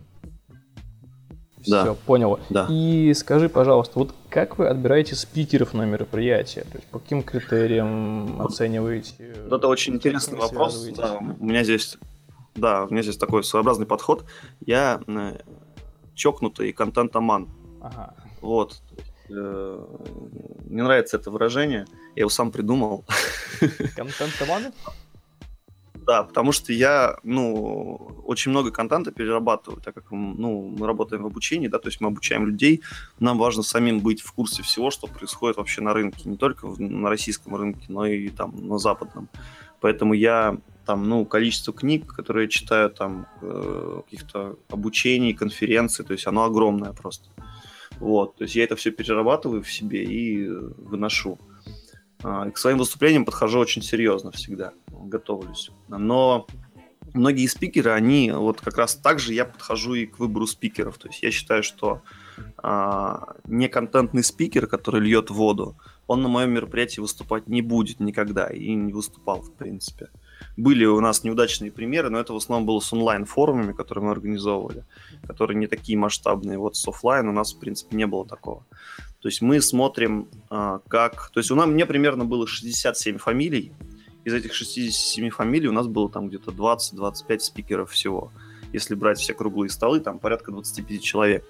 Да. 1.66 1.82
Все, 1.82 1.94
понял. 1.94 2.40
Да. 2.48 2.66
И 2.70 3.12
скажи, 3.14 3.50
пожалуйста, 3.50 3.98
вот 3.98 4.14
как 4.30 4.58
вы 4.58 4.68
отбираете 4.68 5.14
спикеров 5.14 5.74
на 5.74 5.84
мероприятие? 5.84 6.64
То 6.64 6.78
есть 6.78 6.86
по 6.88 6.98
каким 6.98 7.22
критериям 7.22 8.40
оцениваете? 8.40 9.36
Вот 9.44 9.58
это 9.58 9.68
очень 9.68 9.94
интересный 9.94 10.38
вопрос. 10.38 10.82
Да, 10.96 11.18
у 11.18 11.44
меня 11.44 11.62
здесь, 11.62 11.98
да, 12.54 12.84
у 12.84 12.90
меня 12.90 13.02
здесь 13.02 13.16
такой 13.16 13.44
своеобразный 13.44 13.86
подход. 13.86 14.24
Я 14.64 15.00
э, 15.06 15.38
чокнутый 16.14 16.72
контент-аман. 16.72 17.48
Ага. 17.84 18.14
Вот. 18.40 18.82
Э, 19.28 19.86
мне 20.64 20.82
нравится 20.82 21.18
это 21.18 21.30
выражение. 21.30 21.86
Я 22.16 22.20
его 22.20 22.30
сам 22.30 22.50
придумал. 22.50 23.04
Контент-аман? 23.96 24.72
Да, 26.06 26.22
потому 26.22 26.52
что 26.52 26.72
я, 26.72 27.16
ну, 27.22 28.22
очень 28.26 28.50
много 28.50 28.70
контента 28.70 29.10
перерабатываю, 29.10 29.80
так 29.80 29.94
как, 29.94 30.10
ну, 30.10 30.74
мы 30.78 30.86
работаем 30.86 31.22
в 31.22 31.26
обучении, 31.26 31.68
да, 31.68 31.78
то 31.78 31.88
есть 31.88 32.00
мы 32.00 32.08
обучаем 32.08 32.46
людей, 32.46 32.82
нам 33.20 33.38
важно 33.38 33.62
самим 33.62 34.00
быть 34.00 34.20
в 34.20 34.30
курсе 34.32 34.62
всего, 34.62 34.90
что 34.90 35.06
происходит 35.06 35.56
вообще 35.56 35.80
на 35.80 35.94
рынке, 35.94 36.28
не 36.28 36.36
только 36.36 36.66
на 36.66 37.08
российском 37.08 37.56
рынке, 37.56 37.86
но 37.88 38.04
и 38.04 38.28
там 38.28 38.54
на 38.68 38.76
западном. 38.76 39.30
Поэтому 39.80 40.12
я 40.12 40.58
там, 40.84 41.08
ну, 41.08 41.24
количество 41.24 41.72
книг, 41.72 42.14
которые 42.14 42.44
я 42.44 42.50
читаю, 42.50 42.90
там, 42.90 43.26
э, 43.40 44.02
каких-то 44.04 44.56
обучений, 44.68 45.32
конференций, 45.32 46.04
то 46.04 46.12
есть 46.12 46.26
оно 46.26 46.44
огромное 46.44 46.92
просто. 46.92 47.30
Вот, 48.04 48.36
то 48.36 48.44
есть 48.44 48.54
я 48.54 48.64
это 48.64 48.76
все 48.76 48.90
перерабатываю 48.90 49.62
в 49.62 49.72
себе 49.72 50.04
и 50.04 50.46
выношу. 50.46 51.38
А, 52.22 52.50
к 52.50 52.58
своим 52.58 52.76
выступлениям 52.76 53.24
подхожу 53.24 53.58
очень 53.58 53.80
серьезно 53.80 54.30
всегда, 54.30 54.74
готовлюсь. 54.88 55.70
Но 55.88 56.46
многие 57.14 57.46
спикеры, 57.46 57.92
они 57.92 58.30
вот 58.30 58.60
как 58.60 58.76
раз 58.76 58.94
так 58.94 59.20
же 59.20 59.32
я 59.32 59.46
подхожу 59.46 59.94
и 59.94 60.04
к 60.04 60.18
выбору 60.18 60.46
спикеров. 60.46 60.98
То 60.98 61.08
есть 61.08 61.22
я 61.22 61.30
считаю, 61.30 61.62
что 61.62 62.02
а, 62.58 63.36
неконтентный 63.46 64.22
спикер, 64.22 64.66
который 64.66 65.00
льет 65.00 65.30
воду, 65.30 65.74
он 66.06 66.20
на 66.20 66.28
моем 66.28 66.50
мероприятии 66.50 67.00
выступать 67.00 67.48
не 67.48 67.62
будет 67.62 68.00
никогда 68.00 68.48
и 68.48 68.74
не 68.74 68.92
выступал, 68.92 69.40
в 69.40 69.54
принципе. 69.54 70.10
Были 70.56 70.84
у 70.84 71.00
нас 71.00 71.24
неудачные 71.24 71.72
примеры, 71.72 72.10
но 72.10 72.18
это 72.18 72.32
в 72.32 72.36
основном 72.36 72.66
было 72.66 72.80
с 72.80 72.92
онлайн-форумами, 72.92 73.72
которые 73.72 74.04
мы 74.04 74.10
организовывали, 74.12 74.84
которые 75.26 75.56
не 75.56 75.66
такие 75.66 75.98
масштабные. 75.98 76.58
Вот 76.58 76.76
с 76.76 76.86
офлайн 76.86 77.28
у 77.28 77.32
нас, 77.32 77.54
в 77.54 77.58
принципе, 77.58 77.96
не 77.96 78.06
было 78.06 78.26
такого. 78.26 78.64
То 79.20 79.28
есть 79.28 79.40
мы 79.40 79.60
смотрим, 79.62 80.28
а, 80.50 80.80
как... 80.86 81.30
То 81.32 81.40
есть 81.40 81.50
у 81.50 81.54
нас 81.54 81.66
мне 81.66 81.86
примерно 81.86 82.24
было 82.24 82.46
67 82.46 83.16
фамилий. 83.16 83.72
Из 84.24 84.34
этих 84.34 84.52
67 84.52 85.30
фамилий 85.30 85.68
у 85.68 85.72
нас 85.72 85.86
было 85.86 86.10
там 86.10 86.28
где-то 86.28 86.50
20-25 86.50 87.38
спикеров 87.38 87.90
всего. 87.90 88.30
Если 88.72 88.94
брать 88.94 89.18
все 89.18 89.32
круглые 89.34 89.70
столы, 89.70 90.00
там 90.00 90.18
порядка 90.18 90.52
25 90.52 91.02
человек. 91.02 91.44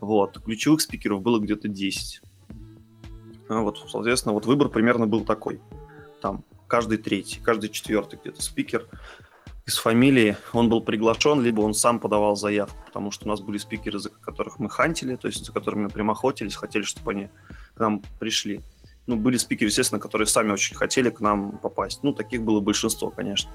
Вот. 0.00 0.40
Ключевых 0.44 0.80
спикеров 0.80 1.22
было 1.22 1.38
где-то 1.38 1.68
10. 1.68 2.22
А 3.48 3.60
вот, 3.60 3.84
соответственно, 3.88 4.32
вот 4.32 4.46
выбор 4.46 4.68
примерно 4.68 5.06
был 5.06 5.24
такой. 5.24 5.60
Там 6.20 6.44
каждый 6.72 6.96
третий, 6.96 7.38
каждый 7.38 7.68
четвертый 7.68 8.18
где-то 8.18 8.40
спикер 8.40 8.88
из 9.66 9.76
фамилии, 9.76 10.38
он 10.54 10.70
был 10.70 10.80
приглашен, 10.80 11.42
либо 11.42 11.60
он 11.60 11.74
сам 11.74 12.00
подавал 12.00 12.34
заявку, 12.34 12.82
потому 12.86 13.10
что 13.10 13.26
у 13.26 13.28
нас 13.28 13.42
были 13.42 13.58
спикеры, 13.58 13.98
за 13.98 14.08
которых 14.08 14.58
мы 14.58 14.70
хантили, 14.70 15.16
то 15.16 15.28
есть 15.28 15.44
за 15.44 15.52
которыми 15.52 15.82
мы 15.82 15.88
прям 15.90 16.10
охотились, 16.10 16.54
хотели, 16.54 16.84
чтобы 16.84 17.10
они 17.10 17.28
к 17.74 17.78
нам 17.78 18.02
пришли. 18.18 18.62
Ну, 19.06 19.16
были 19.16 19.36
спикеры, 19.36 19.68
естественно, 19.68 20.00
которые 20.00 20.26
сами 20.26 20.50
очень 20.50 20.74
хотели 20.74 21.10
к 21.10 21.20
нам 21.20 21.58
попасть. 21.58 22.02
Ну, 22.02 22.14
таких 22.14 22.42
было 22.42 22.60
большинство, 22.60 23.10
конечно. 23.10 23.50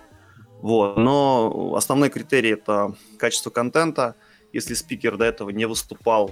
Вот. 0.62 0.98
Но 0.98 1.74
основной 1.76 2.12
критерий– 2.12 2.50
это 2.52 2.94
качество 3.18 3.50
контента. 3.50 4.14
Если 4.54 4.76
спикер 4.76 5.18
до 5.18 5.26
этого 5.26 5.50
не 5.50 5.66
выступал 5.66 6.30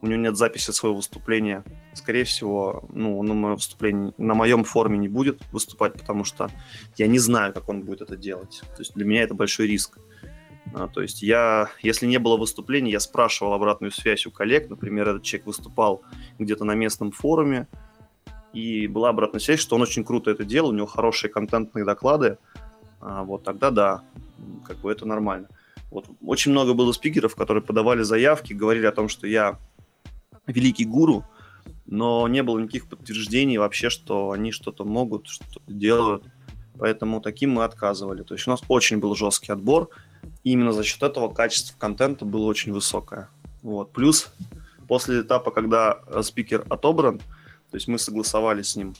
у 0.00 0.06
него 0.06 0.20
нет 0.20 0.36
записи 0.36 0.70
своего 0.70 0.96
выступления. 0.96 1.64
Скорее 1.92 2.24
всего, 2.24 2.84
ну, 2.92 3.22
на 3.22 3.34
моем 3.34 3.56
выступлении, 3.56 4.12
на 4.16 4.34
моем 4.34 4.64
форуме 4.64 4.98
не 4.98 5.08
будет 5.08 5.40
выступать, 5.52 5.94
потому 5.94 6.24
что 6.24 6.50
я 6.96 7.06
не 7.06 7.18
знаю, 7.18 7.52
как 7.52 7.68
он 7.68 7.82
будет 7.82 8.02
это 8.02 8.16
делать. 8.16 8.62
То 8.76 8.80
есть 8.80 8.94
для 8.94 9.04
меня 9.04 9.22
это 9.22 9.34
большой 9.34 9.66
риск. 9.66 9.98
А, 10.74 10.86
то 10.86 11.00
есть 11.00 11.22
я, 11.22 11.70
если 11.82 12.06
не 12.06 12.18
было 12.18 12.36
выступления, 12.36 12.92
я 12.92 13.00
спрашивал 13.00 13.54
обратную 13.54 13.90
связь 13.90 14.26
у 14.26 14.30
коллег. 14.30 14.70
Например, 14.70 15.08
этот 15.08 15.22
человек 15.22 15.46
выступал 15.46 16.02
где-то 16.38 16.64
на 16.64 16.74
местном 16.74 17.10
форуме, 17.10 17.66
и 18.52 18.86
была 18.86 19.10
обратная 19.10 19.40
связь, 19.40 19.60
что 19.60 19.76
он 19.76 19.82
очень 19.82 20.04
круто 20.04 20.30
это 20.30 20.44
делал, 20.44 20.70
у 20.70 20.74
него 20.74 20.86
хорошие 20.86 21.30
контентные 21.30 21.84
доклады. 21.84 22.38
А, 23.00 23.24
вот 23.24 23.44
тогда 23.44 23.70
да, 23.70 24.02
как 24.64 24.78
бы 24.78 24.90
это 24.90 25.06
нормально. 25.06 25.48
Вот 25.90 26.06
очень 26.24 26.52
много 26.52 26.74
было 26.74 26.92
спикеров, 26.92 27.34
которые 27.34 27.62
подавали 27.62 28.02
заявки, 28.02 28.52
говорили 28.52 28.86
о 28.86 28.92
том, 28.92 29.08
что 29.08 29.26
я 29.26 29.58
великий 30.48 30.84
гуру, 30.84 31.24
но 31.86 32.26
не 32.28 32.42
было 32.42 32.58
никаких 32.58 32.88
подтверждений 32.88 33.58
вообще, 33.58 33.90
что 33.90 34.30
они 34.32 34.52
что-то 34.52 34.84
могут, 34.84 35.28
что-то 35.28 35.60
делают. 35.66 36.24
Поэтому 36.78 37.20
таким 37.20 37.52
мы 37.52 37.64
отказывали. 37.64 38.22
То 38.22 38.34
есть 38.34 38.46
у 38.46 38.50
нас 38.50 38.60
очень 38.68 38.98
был 38.98 39.14
жесткий 39.14 39.52
отбор, 39.52 39.90
и 40.44 40.52
именно 40.52 40.72
за 40.72 40.84
счет 40.84 41.02
этого 41.02 41.28
качество 41.28 41.76
контента 41.78 42.24
было 42.24 42.44
очень 42.44 42.72
высокое. 42.72 43.30
Вот. 43.62 43.92
Плюс 43.92 44.32
после 44.86 45.22
этапа, 45.22 45.50
когда 45.50 46.00
э, 46.06 46.22
спикер 46.22 46.64
отобран, 46.68 47.18
то 47.18 47.74
есть 47.74 47.88
мы 47.88 47.98
согласовали 47.98 48.62
с 48.62 48.76
ним, 48.76 48.94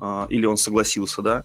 а, 0.00 0.26
или 0.28 0.46
он 0.46 0.56
согласился, 0.56 1.22
да, 1.22 1.44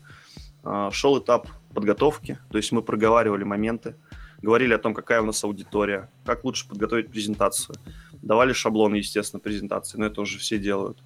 а, 0.63 0.91
шел 0.91 1.17
этап 1.19 1.47
подготовки, 1.73 2.39
то 2.51 2.57
есть 2.57 2.71
мы 2.71 2.81
проговаривали 2.81 3.43
моменты, 3.43 3.95
говорили 4.41 4.73
о 4.73 4.79
том, 4.79 4.93
какая 4.93 5.21
у 5.21 5.25
нас 5.25 5.43
аудитория, 5.43 6.09
как 6.25 6.43
лучше 6.43 6.67
подготовить 6.67 7.09
презентацию. 7.09 7.75
Давали 8.23 8.53
шаблоны, 8.53 8.95
естественно, 8.95 9.39
презентации, 9.39 9.97
но 9.97 10.05
это 10.05 10.21
уже 10.21 10.39
все 10.39 10.57
делают. 10.57 11.03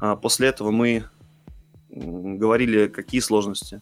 А 0.00 0.16
после 0.16 0.48
этого 0.48 0.70
мы 0.70 1.04
говорили, 1.90 2.88
какие 2.88 3.20
сложности. 3.20 3.80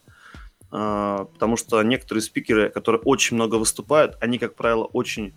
А, 0.69 1.25
потому 1.25 1.55
что 1.55 1.81
некоторые 1.81 2.21
спикеры, 2.21 2.69
которые 2.69 3.01
очень 3.01 3.35
много 3.35 3.55
выступают, 3.55 4.17
они, 4.19 4.37
как 4.37 4.55
правило, 4.55 4.83
очень 4.83 5.33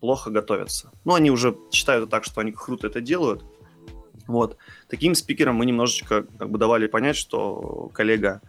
плохо 0.00 0.30
готовятся. 0.30 0.90
Ну, 1.04 1.14
они 1.14 1.30
уже 1.30 1.56
считают 1.72 2.08
так, 2.10 2.24
что 2.24 2.40
они 2.40 2.52
круто 2.52 2.86
это 2.86 3.00
делают. 3.00 3.44
Вот. 4.26 4.56
Таким 4.88 5.14
спикерам 5.14 5.56
мы 5.56 5.66
немножечко 5.66 6.22
как 6.38 6.50
бы 6.50 6.58
давали 6.58 6.86
понять, 6.86 7.16
что 7.16 7.90
коллега, 7.92 8.40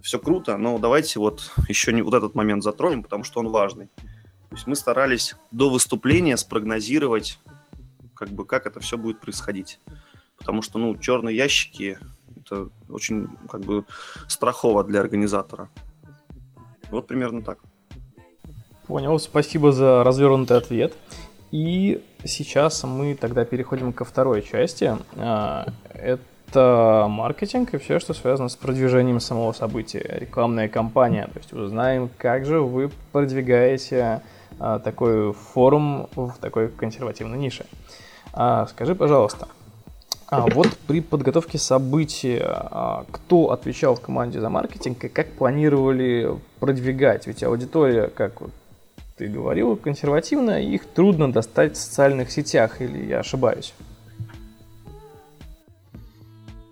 все 0.00 0.18
круто, 0.18 0.56
но 0.56 0.78
давайте 0.78 1.18
вот 1.18 1.52
еще 1.68 1.92
не 1.92 2.02
вот 2.02 2.14
этот 2.14 2.34
момент 2.34 2.62
затронем, 2.62 3.02
потому 3.02 3.24
что 3.24 3.40
он 3.40 3.48
важный. 3.48 3.88
То 4.52 4.56
есть 4.56 4.66
мы 4.66 4.76
старались 4.76 5.34
до 5.50 5.70
выступления 5.70 6.36
спрогнозировать, 6.36 7.38
как 8.12 8.28
бы, 8.28 8.44
как 8.44 8.66
это 8.66 8.80
все 8.80 8.98
будет 8.98 9.18
происходить. 9.18 9.80
Потому 10.36 10.60
что, 10.60 10.78
ну, 10.78 10.94
черные 10.98 11.34
ящики– 11.34 11.98
это 12.36 12.68
очень, 12.90 13.28
как 13.48 13.62
бы, 13.62 13.86
страхово 14.28 14.84
для 14.84 15.00
организатора. 15.00 15.70
Вот 16.90 17.06
примерно 17.06 17.40
так. 17.40 17.60
Понял, 18.86 19.18
спасибо 19.18 19.72
за 19.72 20.04
развернутый 20.04 20.58
ответ. 20.58 20.92
И 21.50 22.04
сейчас 22.22 22.84
мы 22.84 23.14
тогда 23.14 23.46
переходим 23.46 23.94
ко 23.94 24.04
второй 24.04 24.42
части. 24.42 24.98
А, 25.16 25.66
это 25.94 27.06
маркетинг 27.08 27.72
и 27.72 27.78
все, 27.78 27.98
что 28.00 28.12
связано 28.12 28.50
с 28.50 28.56
продвижением 28.56 29.18
самого 29.18 29.52
события, 29.52 30.18
рекламная 30.20 30.68
кампания. 30.68 31.24
То 31.32 31.38
есть 31.38 31.54
узнаем, 31.54 32.10
как 32.18 32.44
же 32.44 32.60
вы 32.60 32.90
продвигаете 33.12 34.20
такой 34.58 35.32
форум 35.32 36.08
в 36.14 36.34
такой 36.40 36.68
консервативной 36.68 37.38
нише. 37.38 37.66
А, 38.32 38.66
скажи, 38.66 38.94
пожалуйста, 38.94 39.48
а 40.28 40.46
вот 40.46 40.68
при 40.86 41.02
подготовке 41.02 41.58
события, 41.58 42.42
а, 42.46 43.04
кто 43.10 43.50
отвечал 43.50 43.96
в 43.96 44.00
команде 44.00 44.40
за 44.40 44.48
маркетинг 44.48 45.04
и 45.04 45.08
как 45.08 45.32
планировали 45.32 46.38
продвигать? 46.58 47.26
Ведь 47.26 47.42
аудитория, 47.42 48.06
как 48.08 48.40
ты 49.18 49.28
говорил, 49.28 49.76
консервативная, 49.76 50.62
их 50.62 50.86
трудно 50.86 51.30
достать 51.30 51.76
в 51.76 51.76
социальных 51.76 52.30
сетях, 52.30 52.80
или 52.80 53.04
я 53.04 53.20
ошибаюсь? 53.20 53.74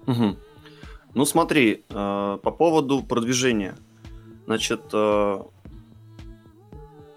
Угу. 0.06 0.36
Ну 1.12 1.24
смотри, 1.26 1.84
по 1.88 2.38
поводу 2.38 3.02
продвижения. 3.02 3.74
Значит, 4.46 4.80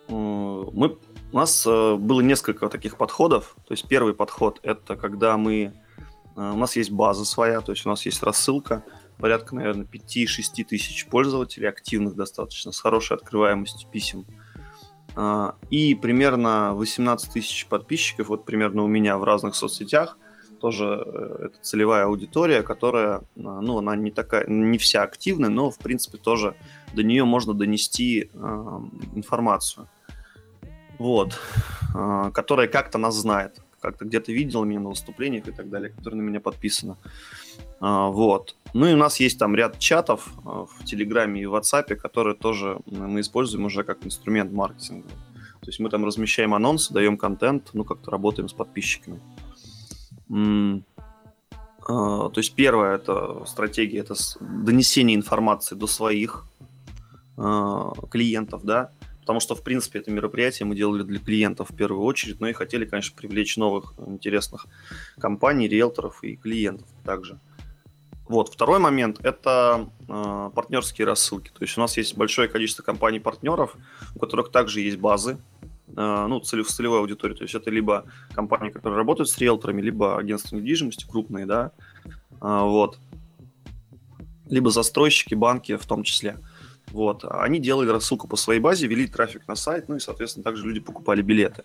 мы, 0.10 0.98
у 1.32 1.36
нас 1.36 1.66
э, 1.66 1.96
было 1.96 2.22
несколько 2.22 2.70
таких 2.70 2.98
подходов. 2.98 3.56
То 3.68 3.74
есть 3.74 3.88
первый 3.88 4.14
подход 4.14 4.60
это 4.64 4.96
когда 4.96 5.38
мы 5.38 5.74
Э, 6.36 6.52
у 6.52 6.58
нас 6.58 6.76
есть 6.76 6.92
база 6.92 7.26
своя, 7.26 7.62
то 7.62 7.72
есть 7.72 7.86
у 7.86 7.90
нас 7.90 8.06
есть 8.06 8.24
рассылка, 8.24 8.84
порядка, 9.18 9.56
наверное, 9.56 9.86
5-6 9.86 10.64
тысяч 10.64 11.08
пользователей, 11.08 11.70
активных 11.70 12.16
достаточно, 12.16 12.72
с 12.72 12.80
хорошей 12.80 13.18
открываемостью 13.18 13.90
писем. 13.90 14.26
Э, 15.16 15.52
и 15.70 15.96
примерно 15.96 16.74
18 16.74 17.32
тысяч 17.32 17.68
подписчиков, 17.68 18.30
вот 18.30 18.46
примерно 18.46 18.84
у 18.84 18.88
меня 18.88 19.18
в 19.18 19.24
разных 19.24 19.56
соцсетях, 19.56 20.18
тоже 20.64 21.04
э, 21.06 21.48
это 21.48 21.56
целевая 21.62 22.06
аудитория, 22.06 22.64
которая, 22.64 23.22
ну, 23.36 23.78
она 23.78 23.98
не 23.98 24.12
такая, 24.12 24.48
не 24.48 24.78
вся 24.78 25.04
активная, 25.04 25.50
но, 25.50 25.70
в 25.70 25.78
принципе, 25.78 26.18
тоже 26.18 26.56
до 26.94 27.04
нее 27.04 27.26
можно 27.26 27.54
донести 27.54 28.30
э, 28.34 28.80
информацию. 29.14 29.90
Вот. 31.00 31.38
Э, 31.94 32.32
которая 32.34 32.68
как-то 32.68 32.98
нас 32.98 33.16
знает 33.16 33.60
как-то 33.82 34.06
где-то 34.06 34.32
видел 34.32 34.64
меня 34.64 34.80
на 34.80 34.90
выступлениях 34.90 35.50
и 35.50 35.52
так 35.52 35.70
далее, 35.70 35.90
которые 35.90 36.22
на 36.22 36.26
меня 36.26 36.40
подписаны. 36.40 36.96
А, 37.82 38.08
вот. 38.08 38.56
Ну 38.74 38.88
и 38.88 38.94
у 38.94 38.98
нас 38.98 39.20
есть 39.20 39.38
там 39.38 39.56
ряд 39.56 39.78
чатов 39.78 40.32
а, 40.46 40.66
в 40.66 40.86
Телеграме 40.86 41.42
и 41.42 41.46
в 41.46 41.54
WhatsApp, 41.54 41.96
которые 41.96 42.36
тоже 42.36 42.80
мы 42.86 43.20
используем 43.20 43.66
уже 43.66 43.84
как 43.84 44.06
инструмент 44.06 44.54
маркетинга. 44.54 45.10
То 45.64 45.68
есть 45.68 45.80
мы 45.80 45.90
там 45.90 46.06
размещаем 46.06 46.54
анонсы, 46.54 46.94
даем 46.94 47.18
контент, 47.18 47.72
ну 47.74 47.84
как-то 47.84 48.10
работаем 48.10 48.48
с 48.48 48.54
подписчиками. 48.54 49.20
А, 50.34 52.30
то 52.30 52.34
есть 52.38 52.56
первая 52.56 52.96
это 52.96 53.44
стратегия, 53.46 54.00
это 54.00 54.16
донесение 54.40 55.16
информации 55.16 55.76
до 55.76 55.88
своих 55.88 56.46
клиентов, 58.12 58.64
да, 58.64 58.92
потому 59.22 59.40
что, 59.40 59.56
в 59.56 59.64
принципе, 59.64 60.00
это 60.00 60.12
мероприятие 60.12 60.68
мы 60.68 60.76
делали 60.76 61.02
для 61.04 61.20
клиентов 61.20 61.72
в 61.72 61.76
первую 61.76 62.04
очередь, 62.04 62.40
но 62.40 62.48
и 62.48 62.54
хотели, 62.54 62.86
конечно, 62.86 63.16
привлечь 63.18 63.58
новых 63.58 63.94
интересных 64.06 64.68
компаний, 65.18 65.68
риэлторов 65.68 66.24
и 66.24 66.36
клиентов 66.36 66.88
также. 67.04 67.40
Вот, 68.28 68.54
второй 68.54 68.80
момент– 68.80 69.20
это 69.24 69.90
э, 70.08 70.52
партнерские 70.56 71.06
рассылки. 71.06 71.50
То 71.50 71.62
есть 71.64 71.78
у 71.78 71.82
нас 71.82 71.98
есть 71.98 72.16
большое 72.16 72.48
количество 72.48 72.84
компаний-партнеров, 72.84 73.76
у 74.16 74.20
которых 74.20 74.50
также 74.50 74.80
есть 74.82 74.98
базы, 74.98 75.38
ну, 75.96 76.40
целев, 76.40 76.68
целевой 76.68 77.00
аудитории. 77.00 77.36
То 77.36 77.44
есть 77.44 77.56
это 77.56 77.70
либо 77.70 78.06
компании, 78.34 78.70
которые 78.70 78.98
работают 78.98 79.30
с 79.30 79.38
риэлторами, 79.38 79.82
либо 79.82 80.18
агентства 80.18 80.56
недвижимости 80.56 81.06
крупные, 81.10 81.46
да, 81.46 81.72
э, 82.06 82.38
вот, 82.42 83.00
либо 84.48 84.72
застройщики, 84.72 85.36
банки 85.36 85.76
в 85.76 85.86
том 85.86 86.04
числе. 86.04 86.38
Вот. 86.92 87.26
Они 87.28 87.60
делали 87.60 87.90
рассылку 87.90 88.28
по 88.28 88.36
своей 88.36 88.60
базе, 88.60 88.88
вели 88.88 89.08
трафик 89.08 89.48
на 89.48 89.56
сайт, 89.56 89.90
ну 89.90 89.96
и, 89.96 90.00
соответственно, 90.00 90.44
также 90.44 90.66
люди 90.66 90.80
покупали 90.80 91.22
билеты. 91.22 91.64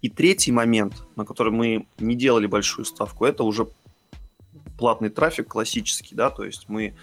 И 0.00 0.08
третий 0.08 0.52
момент, 0.52 1.02
на 1.16 1.24
который 1.24 1.52
мы 1.52 1.86
не 1.98 2.14
делали 2.14 2.46
большую 2.46 2.84
ставку, 2.84 3.24
это 3.24 3.42
уже 3.42 3.68
платный 4.78 5.08
трафик 5.08 5.48
классический, 5.48 6.14
да, 6.14 6.30
то 6.30 6.44
есть 6.44 6.68
мы 6.68 6.94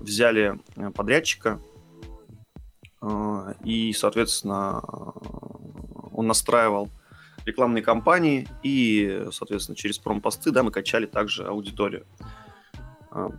взяли 0.00 0.58
э, 0.76 0.90
подрядчика, 0.90 1.60
э, 3.00 3.54
и, 3.64 3.92
соответственно, 3.92 4.82
он 6.18 6.26
настраивал 6.26 6.88
рекламные 7.44 7.82
кампании, 7.82 8.48
и, 8.62 9.26
соответственно, 9.32 9.76
через 9.76 9.98
промпосты, 9.98 10.50
да, 10.50 10.62
мы 10.62 10.70
качали 10.70 11.06
также 11.06 11.46
аудиторию. 11.46 12.04
Э, 13.12 13.30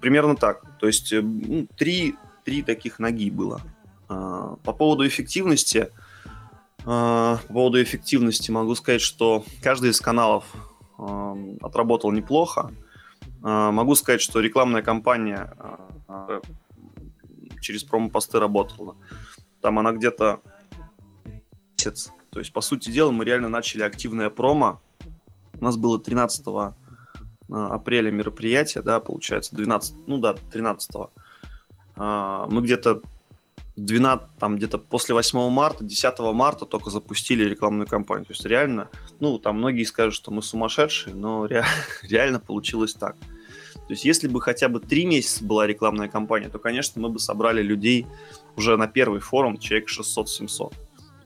примерно 0.00 0.36
так. 0.36 0.78
То 0.78 0.86
есть 0.86 1.12
ну, 1.12 1.66
три 1.76 2.16
три 2.46 2.62
таких 2.62 3.00
ноги 3.00 3.30
было. 3.30 3.60
А, 4.08 4.56
по 4.62 4.72
поводу 4.72 5.06
эффективности, 5.06 5.90
а, 6.84 7.38
по 7.48 7.52
поводу 7.52 7.82
эффективности 7.82 8.52
могу 8.52 8.76
сказать, 8.76 9.00
что 9.00 9.44
каждый 9.62 9.90
из 9.90 10.00
каналов 10.00 10.44
а, 10.96 11.36
отработал 11.60 12.12
неплохо. 12.12 12.72
Могу 13.42 13.94
сказать, 13.94 14.22
что 14.22 14.40
рекламная 14.40 14.82
кампания 14.82 15.54
через 17.60 17.84
промо-посты 17.84 18.40
работала. 18.40 18.96
Там 19.60 19.78
она 19.78 19.92
где-то 19.92 20.40
месяц. 21.76 22.12
То 22.30 22.40
есть, 22.40 22.52
по 22.52 22.60
сути 22.60 22.90
дела, 22.90 23.10
мы 23.10 23.24
реально 23.24 23.48
начали 23.48 23.82
активное 23.82 24.30
промо. 24.30 24.80
У 25.58 25.64
нас 25.64 25.76
было 25.76 25.98
13 25.98 26.44
апреля 27.48 28.10
мероприятие, 28.10 28.82
да, 28.82 29.00
получается, 29.00 29.54
12, 29.54 30.06
ну 30.06 30.18
да, 30.18 30.34
13 30.34 30.90
а, 31.98 32.46
мы 32.50 32.60
где-то 32.60 33.00
12, 33.76 34.26
там 34.38 34.56
где-то 34.56 34.78
после 34.78 35.14
8 35.14 35.48
марта, 35.48 35.84
10 35.84 36.18
марта 36.34 36.66
только 36.66 36.90
запустили 36.90 37.44
рекламную 37.44 37.86
кампанию. 37.86 38.26
То 38.26 38.32
есть 38.32 38.44
реально, 38.44 38.88
ну, 39.20 39.38
там 39.38 39.58
многие 39.58 39.84
скажут, 39.84 40.14
что 40.14 40.30
мы 40.30 40.42
сумасшедшие, 40.42 41.14
но 41.14 41.46
ре, 41.46 41.64
реально 42.02 42.40
получилось 42.40 42.94
так. 42.94 43.16
То 43.16 43.92
есть 43.92 44.04
если 44.04 44.26
бы 44.26 44.40
хотя 44.40 44.68
бы 44.68 44.80
три 44.80 45.06
месяца 45.06 45.44
была 45.44 45.66
рекламная 45.66 46.08
кампания, 46.08 46.48
то, 46.48 46.58
конечно, 46.58 47.00
мы 47.00 47.08
бы 47.08 47.20
собрали 47.20 47.62
людей 47.62 48.06
уже 48.56 48.76
на 48.76 48.88
первый 48.88 49.20
форум, 49.20 49.58
человек 49.58 49.88
600-700. 49.88 50.74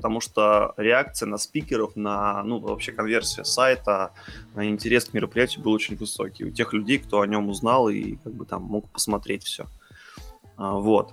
Потому 0.00 0.20
что 0.20 0.72
реакция 0.78 1.26
на 1.26 1.36
спикеров, 1.36 1.94
на, 1.94 2.42
ну, 2.42 2.58
вообще 2.58 2.90
конверсия 2.90 3.44
сайта, 3.44 4.12
на 4.54 4.66
интерес 4.66 5.04
к 5.04 5.12
мероприятию 5.12 5.62
был 5.62 5.72
очень 5.72 5.94
высокий. 5.94 6.46
У 6.46 6.50
тех 6.50 6.72
людей, 6.72 6.96
кто 6.96 7.20
о 7.20 7.26
нем 7.26 7.50
узнал 7.50 7.90
и 7.90 8.16
как 8.16 8.32
бы 8.32 8.46
там 8.46 8.62
мог 8.62 8.88
посмотреть 8.88 9.44
все. 9.44 9.66
А, 10.56 10.72
вот. 10.72 11.12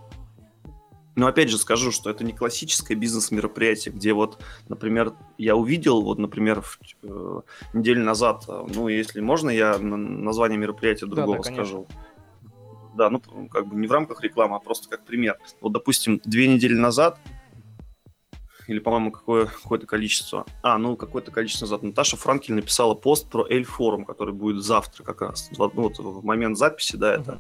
Но 1.17 1.27
опять 1.27 1.49
же 1.49 1.57
скажу, 1.57 1.91
что 1.91 2.09
это 2.09 2.23
не 2.23 2.31
классическое 2.31 2.95
бизнес-мероприятие, 2.95 3.93
где 3.93 4.13
вот, 4.13 4.41
например, 4.69 5.11
я 5.37 5.57
увидел, 5.57 6.01
вот, 6.01 6.17
например, 6.17 6.61
в, 6.61 6.79
э, 7.03 7.41
неделю 7.73 8.05
назад, 8.05 8.45
э, 8.47 8.65
ну, 8.73 8.87
если 8.87 9.19
можно, 9.19 9.49
я 9.49 9.77
название 9.79 10.57
мероприятия 10.57 11.07
другого 11.07 11.39
да, 11.39 11.43
да, 11.43 11.53
скажу. 11.53 11.87
Да, 12.95 13.09
ну, 13.09 13.19
как 13.49 13.67
бы 13.67 13.75
не 13.75 13.87
в 13.87 13.91
рамках 13.91 14.23
рекламы, 14.23 14.55
а 14.55 14.59
просто 14.59 14.87
как 14.87 15.03
пример. 15.03 15.37
Вот, 15.59 15.73
допустим, 15.73 16.21
две 16.23 16.47
недели 16.47 16.75
назад 16.75 17.19
или, 18.67 18.79
по-моему, 18.79 19.11
какое, 19.11 19.45
какое-то 19.45 19.87
количество. 19.87 20.45
А, 20.61 20.77
ну, 20.77 20.95
какое-то 20.95 21.31
количество 21.31 21.65
назад. 21.65 21.83
Наташа 21.83 22.17
Франкель 22.17 22.53
написала 22.53 22.93
пост 22.93 23.29
про 23.29 23.47
Эль 23.49 23.63
форум, 23.63 24.05
который 24.05 24.33
будет 24.33 24.63
завтра 24.63 25.03
как 25.03 25.21
раз. 25.21 25.49
Ну, 25.57 25.71
вот 25.73 25.99
в 25.99 26.23
момент 26.23 26.57
записи, 26.57 26.95
да, 26.95 27.15
это 27.15 27.39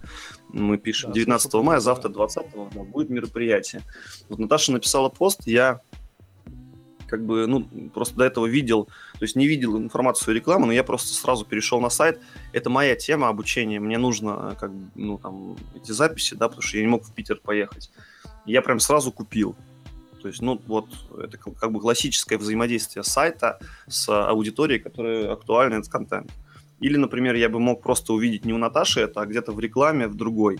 мы 0.49 0.77
пишем 0.77 1.11
19 1.11 1.53
мая, 1.55 1.79
завтра 1.79 2.09
20 2.09 2.43
да, 2.53 2.83
будет 2.83 3.09
мероприятие. 3.09 3.81
Вот 4.29 4.39
Наташа 4.39 4.71
написала 4.71 5.09
пост, 5.09 5.45
я 5.45 5.81
как 7.07 7.25
бы, 7.25 7.47
ну, 7.47 7.63
просто 7.93 8.15
до 8.15 8.25
этого 8.25 8.45
видел, 8.45 8.85
то 8.85 9.21
есть 9.21 9.35
не 9.35 9.47
видел 9.47 9.77
информацию 9.77 10.35
рекламы, 10.35 10.67
но 10.67 10.73
я 10.73 10.83
просто 10.83 11.13
сразу 11.13 11.45
перешел 11.45 11.79
на 11.79 11.89
сайт. 11.89 12.19
Это 12.53 12.69
моя 12.69 12.95
тема 12.95 13.29
обучения, 13.29 13.79
мне 13.79 13.97
нужно, 13.97 14.55
как 14.59 14.71
ну, 14.95 15.17
там, 15.17 15.57
эти 15.75 15.91
записи, 15.91 16.35
да, 16.35 16.47
потому 16.49 16.61
что 16.61 16.77
я 16.77 16.83
не 16.83 16.89
мог 16.89 17.03
в 17.03 17.13
Питер 17.13 17.37
поехать. 17.37 17.91
я 18.45 18.61
прям 18.61 18.79
сразу 18.79 19.11
купил. 19.11 19.55
То 20.21 20.27
есть, 20.27 20.41
ну, 20.41 20.61
вот 20.67 20.87
это 21.17 21.37
как 21.37 21.71
бы 21.71 21.79
классическое 21.79 22.37
взаимодействие 22.37 23.03
сайта 23.03 23.59
с 23.87 24.09
аудиторией, 24.09 24.79
которая 24.79 25.33
актуальна 25.33 25.75
этот 25.75 25.91
контент. 25.91 26.31
Или, 26.79 26.97
например, 26.97 27.35
я 27.35 27.49
бы 27.49 27.59
мог 27.59 27.81
просто 27.81 28.13
увидеть 28.13 28.45
не 28.45 28.53
у 28.53 28.57
Наташи 28.57 29.01
это, 29.01 29.21
а 29.21 29.25
где-то 29.25 29.51
в 29.51 29.59
рекламе 29.59 30.07
в 30.07 30.15
другой. 30.15 30.59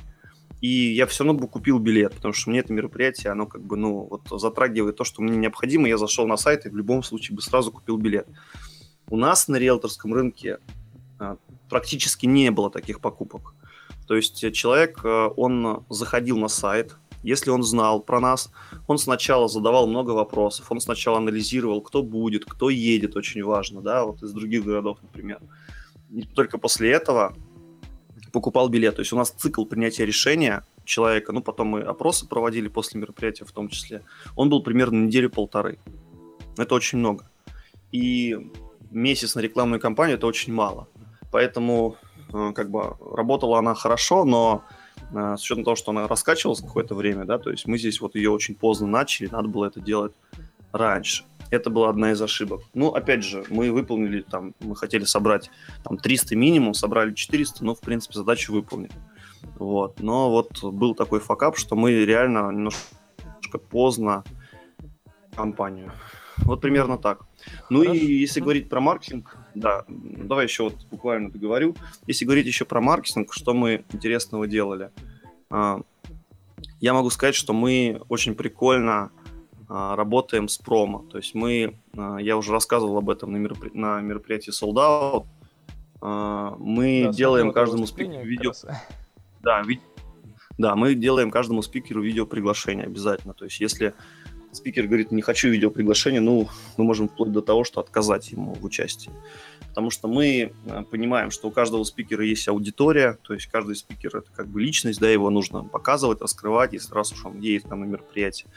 И 0.62 0.68
я 0.68 1.06
все 1.06 1.24
равно 1.24 1.40
бы 1.40 1.48
купил 1.48 1.78
билет, 1.78 2.16
потому 2.16 2.34
что 2.34 2.50
мне 2.50 2.60
это 2.60 2.74
мероприятие, 2.74 3.32
оно 3.32 3.46
как 3.46 3.62
бы, 3.62 3.78
ну, 3.78 4.08
вот 4.10 4.42
затрагивает 4.42 4.96
то, 4.96 5.04
что 5.04 5.22
мне 5.22 5.38
необходимо. 5.38 5.88
Я 5.88 5.98
зашел 5.98 6.28
на 6.28 6.38
сайт 6.38 6.66
и 6.66 6.70
в 6.70 6.76
любом 6.76 7.04
случае 7.04 7.36
бы 7.36 7.42
сразу 7.42 7.72
купил 7.72 7.98
билет. 7.98 8.28
У 9.10 9.18
нас 9.18 9.48
на 9.48 9.58
риэлторском 9.58 10.14
рынке 10.14 10.58
а, 11.20 11.38
практически 11.70 12.26
не 12.26 12.50
было 12.50 12.72
таких 12.72 13.00
покупок. 13.02 13.54
То 14.08 14.16
есть 14.16 14.52
человек, 14.54 15.02
а, 15.04 15.28
он 15.28 15.86
заходил 15.90 16.38
на 16.40 16.48
сайт, 16.48 16.96
если 17.28 17.50
он 17.50 17.62
знал 17.64 18.00
про 18.00 18.22
нас, 18.22 18.50
он 18.88 18.98
сначала 18.98 19.50
задавал 19.50 19.86
много 19.88 20.12
вопросов, 20.12 20.72
он 20.72 20.80
сначала 20.80 21.18
анализировал, 21.18 21.82
кто 21.82 22.02
будет, 22.02 22.46
кто 22.46 22.70
едет, 22.70 23.18
очень 23.18 23.44
важно, 23.44 23.82
да, 23.82 24.06
вот 24.06 24.24
из 24.24 24.32
других 24.32 24.64
городов, 24.64 24.98
например. 25.02 25.42
И 26.10 26.22
только 26.22 26.58
после 26.58 26.90
этого 26.90 27.36
покупал 28.32 28.70
билет. 28.70 28.96
То 28.96 29.02
есть 29.02 29.12
у 29.12 29.18
нас 29.18 29.32
цикл 29.32 29.66
принятия 29.66 30.06
решения 30.06 30.64
человека, 30.86 31.34
ну, 31.34 31.42
потом 31.42 31.68
мы 31.68 31.82
опросы 31.82 32.26
проводили 32.28 32.70
после 32.70 33.02
мероприятия 33.02 33.44
в 33.44 33.52
том 33.52 33.68
числе, 33.68 34.04
он 34.38 34.50
был 34.50 34.64
примерно 34.64 35.06
неделю-полторы. 35.06 35.80
Это 36.58 36.76
очень 36.76 37.00
много. 37.00 37.30
И 37.92 38.38
месяц 38.90 39.36
на 39.36 39.42
рекламную 39.42 39.82
кампанию– 39.82 40.18
это 40.18 40.28
очень 40.28 40.54
мало. 40.54 40.88
Поэтому 41.30 41.98
э, 42.34 42.54
как 42.56 42.72
бы 42.72 42.96
работала 43.14 43.60
она 43.60 43.76
хорошо, 43.76 44.24
но 44.24 44.64
с 45.12 45.42
учетом 45.42 45.64
того, 45.64 45.76
что 45.76 45.92
она 45.92 46.08
раскачивалась 46.08 46.62
какое-то 46.62 46.96
время, 46.96 47.26
да, 47.26 47.38
то 47.38 47.50
есть 47.50 47.66
мы 47.66 47.78
здесь 47.78 48.02
вот 48.02 48.16
ее 48.16 48.30
очень 48.32 48.56
поздно 48.56 48.88
начали, 48.88 49.28
надо 49.28 49.48
было 49.48 49.66
это 49.66 49.80
делать 49.80 50.14
раньше. 50.72 51.24
Это 51.50 51.70
была 51.70 51.90
одна 51.90 52.12
из 52.12 52.22
ошибок. 52.22 52.62
Ну, 52.74 52.90
опять 52.90 53.24
же, 53.24 53.46
мы 53.50 53.72
выполнили 53.72 54.22
там, 54.22 54.54
мы 54.60 54.76
хотели 54.76 55.06
собрать 55.06 55.50
там 55.84 55.98
300 55.98 56.36
минимум, 56.36 56.74
собрали 56.74 57.14
400, 57.14 57.64
но, 57.64 57.74
в 57.74 57.80
принципе, 57.80 58.16
задачу 58.16 58.52
выполнили. 58.52 58.92
Вот. 59.58 60.02
Но 60.02 60.30
вот 60.30 60.62
был 60.62 60.94
такой 60.94 61.22
факап, 61.22 61.58
что 61.58 61.76
мы 61.76 62.04
реально 62.04 62.52
немножко 62.52 63.58
поздно 63.70 64.26
компанию. 65.36 65.94
Вот 66.40 66.62
примерно 66.62 66.98
так. 66.98 67.22
Ну 67.70 67.80
Хорошо. 67.80 67.98
и 67.98 68.06
если 68.06 68.42
говорить 68.42 68.70
про 68.70 68.82
маркетинг, 68.82 69.38
да, 69.60 69.86
давай 69.88 70.46
еще 70.46 70.64
вот 70.66 70.76
буквально 70.92 71.32
договорю. 71.32 71.76
Если 72.06 72.26
говорить 72.26 72.46
еще 72.46 72.66
про 72.66 72.80
маркетинг, 72.80 73.34
что 73.34 73.54
мы 73.54 73.84
интересного 73.92 74.48
делали? 74.48 74.92
А, 75.50 75.82
я 76.80 76.94
могу 76.94 77.10
сказать, 77.10 77.36
что 77.36 77.54
мы 77.54 78.02
очень 78.08 78.36
прикольно 78.36 79.12
а, 79.68 79.96
работаем 79.96 80.48
с 80.48 80.58
промо. 80.58 81.06
То 81.10 81.18
есть 81.18 81.34
мы, 81.34 81.78
а, 81.96 82.18
я 82.18 82.38
уже 82.38 82.52
рассказывал 82.52 82.98
об 82.98 83.10
этом 83.10 83.32
на, 83.32 83.38
меропри... 83.38 83.72
на 83.74 84.00
мероприятии 84.02 84.52
Sold 84.52 84.76
Out. 84.76 85.26
Мы 86.60 87.06
да, 87.06 87.12
делаем 87.12 87.52
каждому 87.52 87.88
спикеру 87.88 88.24
видео... 88.24 88.54
Да, 89.42 89.64
ви... 89.64 89.80
да, 90.60 90.76
мы 90.76 90.94
делаем 90.94 91.32
каждому 91.32 91.64
спикеру 91.64 92.04
видео 92.04 92.28
приглашение 92.28 92.86
обязательно. 92.86 93.34
То 93.34 93.46
есть 93.46 93.60
если 93.60 93.96
спикер 94.58 94.88
говорит, 94.88 95.12
не 95.12 95.22
хочу 95.22 95.50
видеоприглашение, 95.50 96.22
ну, 96.22 96.50
мы 96.78 96.84
можем 96.84 97.08
вплоть 97.08 97.32
до 97.32 97.42
того, 97.42 97.64
что 97.64 97.80
отказать 97.80 98.32
ему 98.32 98.54
в 98.54 98.66
участии. 98.66 99.12
Потому 99.70 99.90
что 99.90 100.08
мы 100.08 100.52
э, 100.66 100.84
понимаем, 100.90 101.32
что 101.32 101.48
у 101.48 101.52
каждого 101.52 101.84
спикера 101.84 102.26
есть 102.26 102.48
аудитория, 102.48 103.18
то 103.22 103.34
есть 103.34 103.48
каждый 103.48 103.76
спикер 103.76 104.18
это 104.18 104.28
как 104.36 104.48
бы 104.48 104.60
личность, 104.60 105.00
да, 105.00 105.10
его 105.10 105.30
нужно 105.30 105.64
показывать, 105.64 106.22
раскрывать, 106.22 106.74
если 106.74 106.94
раз 106.94 107.12
уж 107.12 107.26
он 107.26 107.40
едет 107.40 107.70
там 107.70 107.82
на 107.82 107.86
мероприятие. 107.86 108.50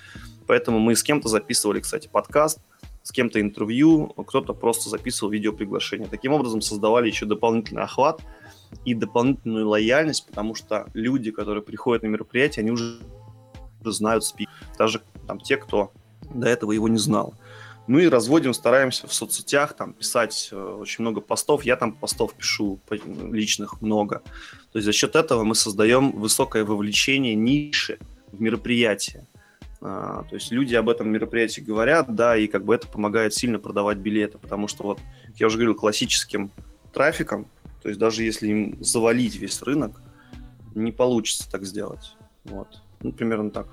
Поэтому 0.47 0.79
мы 0.79 0.97
с 0.97 1.03
кем-то 1.03 1.29
записывали, 1.29 1.81
кстати, 1.81 2.09
подкаст, 2.11 2.59
с 3.03 3.13
кем-то 3.13 3.41
интервью, 3.41 4.09
кто-то 4.27 4.53
просто 4.55 4.89
записывал 4.89 5.31
видеоприглашение. 5.31 6.09
Таким 6.09 6.33
образом 6.33 6.61
создавали 6.61 7.09
еще 7.09 7.27
дополнительный 7.27 7.83
охват 7.83 8.23
и 8.85 8.95
дополнительную 8.95 9.69
лояльность, 9.69 10.27
потому 10.27 10.55
что 10.55 10.87
люди, 10.95 11.31
которые 11.31 11.63
приходят 11.63 12.03
на 12.03 12.09
мероприятие, 12.09 12.63
они 12.63 12.73
уже 12.73 13.01
знают 13.85 14.25
спикера. 14.25 14.55
Даже 14.79 15.03
там 15.31 15.39
те, 15.39 15.57
кто 15.57 15.93
до 16.35 16.49
этого 16.49 16.73
его 16.73 16.89
не 16.89 16.99
знал. 16.99 17.35
Ну 17.87 18.01
и 18.01 18.09
разводим, 18.09 18.53
стараемся 18.53 19.07
в 19.07 19.15
соцсетях 19.15 19.75
там 19.75 19.93
писать 19.93 20.49
э, 20.51 20.57
очень 20.57 21.03
много 21.03 21.21
постов. 21.21 21.63
Я 21.65 21.77
там 21.77 21.93
постов 21.93 22.35
пишу 22.35 22.81
личных 22.91 23.81
много. 23.81 24.23
То 24.73 24.79
есть 24.79 24.87
за 24.87 24.93
счет 24.93 25.15
этого 25.15 25.45
мы 25.45 25.55
создаем 25.55 26.11
высокое 26.11 26.65
вовлечение 26.65 27.37
ниши 27.37 27.99
в 28.33 28.41
мероприятие. 28.41 29.25
А, 29.81 30.25
то 30.29 30.35
есть 30.35 30.51
люди 30.51 30.75
об 30.75 30.89
этом 30.89 31.09
мероприятии 31.11 31.61
говорят, 31.61 32.13
да, 32.13 32.37
и 32.37 32.49
как 32.49 32.65
бы 32.65 32.75
это 32.75 32.89
помогает 32.89 33.33
сильно 33.33 33.61
продавать 33.61 33.99
билеты, 33.99 34.37
потому 34.39 34.67
что 34.67 34.83
вот, 34.83 34.99
я 35.37 35.47
уже 35.47 35.57
говорил, 35.59 35.77
классическим 35.77 36.51
трафиком, 36.93 37.47
то 37.83 37.89
есть 37.89 38.01
даже 38.01 38.25
если 38.25 38.49
им 38.49 38.85
завалить 38.85 39.37
весь 39.37 39.63
рынок, 39.63 40.03
не 40.75 40.91
получится 40.91 41.49
так 41.49 41.65
сделать. 41.65 42.17
Вот. 42.45 42.83
Ну, 43.01 43.13
примерно 43.13 43.51
так. 43.51 43.69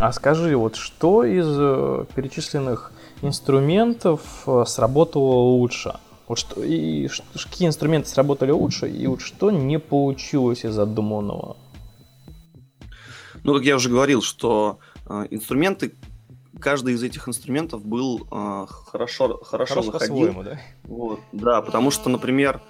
А 0.00 0.12
скажи, 0.12 0.56
вот 0.56 0.76
что 0.76 1.24
из 1.24 1.46
э, 1.48 2.04
перечисленных 2.14 2.92
инструментов 3.22 4.44
э, 4.46 4.64
сработало 4.66 5.56
лучше? 5.56 5.94
Вот 6.28 6.38
что, 6.38 6.62
и 6.62 7.08
что, 7.08 7.24
какие 7.34 7.68
инструменты 7.68 8.08
сработали 8.08 8.50
лучше, 8.50 8.88
и 8.88 9.06
вот 9.06 9.20
что 9.20 9.50
не 9.50 9.78
получилось 9.78 10.64
из 10.64 10.74
задуманного? 10.74 11.56
Ну, 13.42 13.54
как 13.54 13.64
я 13.64 13.76
уже 13.76 13.90
говорил, 13.90 14.22
что 14.22 14.78
э, 15.06 15.26
инструменты, 15.30 15.94
каждый 16.60 16.94
из 16.94 17.02
этих 17.02 17.28
инструментов 17.28 17.84
был 17.84 18.26
э, 18.30 18.66
хорошо, 18.68 19.38
хорошо 19.42 19.82
Хорош 19.82 19.86
заходил. 19.86 20.42
Да? 20.42 20.60
Вот, 20.84 21.20
да, 21.32 21.60
потому 21.62 21.90
что, 21.90 22.08
например, 22.08 22.62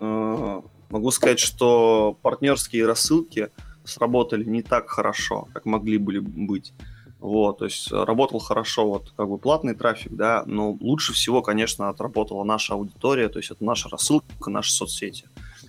э, 0.00 0.60
могу 0.90 1.10
сказать, 1.12 1.38
что 1.38 2.18
партнерские 2.22 2.84
рассылки– 2.84 3.48
сработали 3.88 4.44
не 4.44 4.62
так 4.62 4.88
хорошо, 4.88 5.48
как 5.52 5.64
могли 5.64 5.98
были 5.98 6.18
быть. 6.18 6.72
Вот, 7.20 7.58
то 7.58 7.64
есть 7.64 7.90
работал 7.90 8.38
хорошо 8.38 8.86
вот 8.88 9.12
как 9.16 9.28
бы 9.28 9.38
платный 9.38 9.74
трафик, 9.74 10.12
да, 10.12 10.44
но 10.46 10.76
лучше 10.80 11.12
всего, 11.12 11.42
конечно, 11.42 11.88
отработала 11.88 12.44
наша 12.44 12.74
аудитория, 12.74 13.28
то 13.28 13.40
есть 13.40 13.50
это 13.50 13.64
наша 13.64 13.88
рассылка, 13.88 14.50
наши 14.50 14.72
соцсети. 14.72 15.28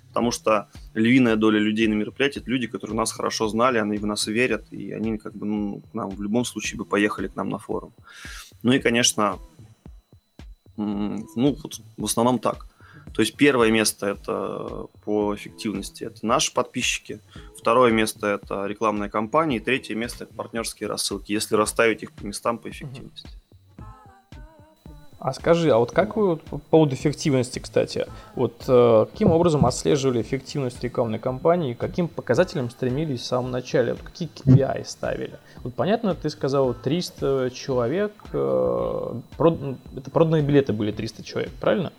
Потому 0.09 0.31
что 0.31 0.69
львиная 0.93 1.35
доля 1.35 1.59
людей 1.59 1.87
на 1.87 1.93
мероприятии– 1.93 2.39
это 2.41 2.49
люди, 2.51 2.67
которые 2.67 2.97
нас 2.97 3.11
хорошо 3.11 3.47
знали, 3.47 3.79
они 3.79 3.97
в 3.97 4.05
нас 4.05 4.27
верят, 4.27 4.71
и 4.71 4.91
они 4.91 5.17
как 5.17 5.35
бы 5.35 5.45
ну, 5.45 5.81
к 5.91 5.93
нам 5.93 6.09
в 6.09 6.21
любом 6.21 6.45
случае 6.45 6.77
бы 6.77 6.85
поехали 6.85 7.27
к 7.27 7.35
нам 7.35 7.49
на 7.49 7.57
форум. 7.57 7.93
Ну 8.61 8.71
и, 8.71 8.79
конечно, 8.79 9.39
ну, 10.77 11.25
вот 11.35 11.81
в 11.97 12.05
основном 12.05 12.39
так. 12.39 12.67
То 13.13 13.21
есть 13.21 13.35
первое 13.35 13.71
место 13.71 14.07
это 14.07 14.87
по 15.03 15.35
эффективности 15.35 16.03
это 16.03 16.25
наши 16.25 16.53
подписчики, 16.53 17.19
второе 17.57 17.91
место 17.91 18.27
это 18.27 18.65
рекламная 18.65 19.09
кампания, 19.09 19.57
и 19.57 19.59
третье 19.59 19.95
место 19.95 20.25
это 20.25 20.33
партнерские 20.33 20.87
рассылки, 20.87 21.31
если 21.31 21.55
расставить 21.55 22.03
их 22.03 22.11
по 22.11 22.23
местам 22.25 22.57
по 22.57 22.69
эффективности. 22.69 23.29
А 25.19 25.33
скажи, 25.33 25.69
а 25.69 25.77
вот 25.77 25.91
как 25.91 26.15
вы 26.15 26.37
по 26.37 26.59
поводу 26.59 26.95
эффективности, 26.95 27.59
кстати, 27.59 28.07
вот 28.35 28.63
э, 28.69 29.05
каким 29.11 29.31
образом 29.31 29.65
отслеживали 29.65 30.21
эффективность 30.21 30.81
рекламной 30.81 31.19
кампании, 31.19 31.73
каким 31.73 32.07
показателям 32.07 32.69
стремились 32.69 33.19
в 33.19 33.25
самом 33.25 33.51
начале, 33.51 33.93
вот 33.93 34.01
какие 34.01 34.29
KPI 34.29 34.85
ставили? 34.85 35.37
Вот 35.61 35.73
понятно, 35.73 36.15
ты 36.15 36.29
сказал 36.29 36.73
300 36.73 37.51
человек, 37.53 38.13
э, 38.31 39.13
прод, 39.35 39.59
это 39.97 40.09
проданные 40.09 40.41
билеты 40.41 40.71
были 40.71 40.93
300 40.93 41.23
человек, 41.23 41.51
правильно? 41.59 41.91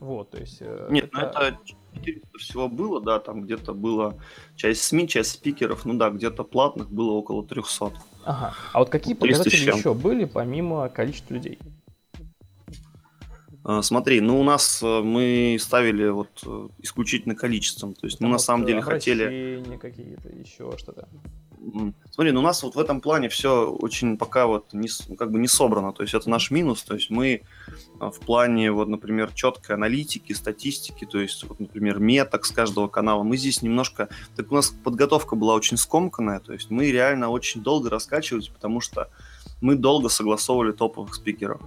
Вот, 0.00 0.30
то 0.30 0.38
есть... 0.38 0.58
Э, 0.60 0.88
Нет, 0.90 1.10
ну 1.12 1.20
это... 1.20 1.38
ну 1.38 1.44
это 1.46 1.58
400 1.94 2.38
всего 2.38 2.68
было, 2.68 3.00
да, 3.00 3.18
там 3.20 3.42
где-то 3.42 3.72
было 3.72 4.18
часть 4.56 4.82
СМИ, 4.82 5.08
часть 5.08 5.32
спикеров, 5.32 5.84
ну 5.84 5.94
да, 5.94 6.10
где-то 6.10 6.44
платных 6.44 6.90
было 6.90 7.12
около 7.12 7.44
300. 7.44 7.92
Ага, 8.24 8.54
а 8.72 8.78
вот 8.78 8.90
какие 8.90 9.14
показатели 9.14 9.76
еще 9.76 9.94
были, 9.94 10.24
помимо 10.24 10.88
количества 10.88 11.34
людей? 11.34 11.58
А, 13.64 13.80
смотри, 13.80 14.20
ну 14.20 14.38
у 14.40 14.44
нас 14.44 14.82
э, 14.82 15.00
мы 15.00 15.56
ставили 15.58 16.08
вот 16.08 16.42
э, 16.44 16.68
исключительно 16.80 17.34
количеством, 17.34 17.94
то 17.94 18.06
есть 18.06 18.18
Там 18.18 18.28
мы 18.28 18.34
на 18.34 18.38
самом 18.38 18.66
деле 18.66 18.82
хотели... 18.82 19.64
какие-то, 19.78 20.28
еще 20.28 20.70
что-то. 20.76 21.08
Смотри, 22.10 22.32
ну 22.32 22.40
у 22.40 22.42
нас 22.42 22.62
вот 22.62 22.74
в 22.74 22.78
этом 22.78 23.00
плане 23.00 23.28
все 23.28 23.66
очень 23.66 24.16
пока 24.16 24.46
вот 24.46 24.72
не, 24.72 24.88
как 25.16 25.30
бы 25.30 25.38
не 25.38 25.48
собрано, 25.48 25.92
то 25.92 26.02
есть 26.02 26.14
это 26.14 26.28
наш 26.30 26.50
минус, 26.50 26.82
то 26.82 26.94
есть 26.94 27.10
мы 27.10 27.42
а, 27.98 28.10
в 28.10 28.20
плане 28.20 28.70
вот, 28.70 28.88
например, 28.88 29.32
четкой 29.32 29.76
аналитики, 29.76 30.32
статистики, 30.32 31.04
то 31.04 31.18
есть 31.18 31.44
вот, 31.44 31.60
например, 31.60 31.98
меток 31.98 32.44
с 32.44 32.50
каждого 32.50 32.88
канала, 32.88 33.22
мы 33.22 33.36
здесь 33.36 33.62
немножко, 33.62 34.08
так 34.36 34.52
у 34.52 34.54
нас 34.54 34.70
подготовка 34.70 35.36
была 35.36 35.54
очень 35.54 35.76
скомканная, 35.76 36.40
то 36.40 36.52
есть 36.52 36.70
мы 36.70 36.90
реально 36.90 37.30
очень 37.30 37.62
долго 37.62 37.90
раскачивались, 37.90 38.48
потому 38.48 38.80
что 38.80 39.08
мы 39.60 39.74
долго 39.74 40.08
согласовывали 40.08 40.72
топовых 40.72 41.14
спикеров. 41.14 41.60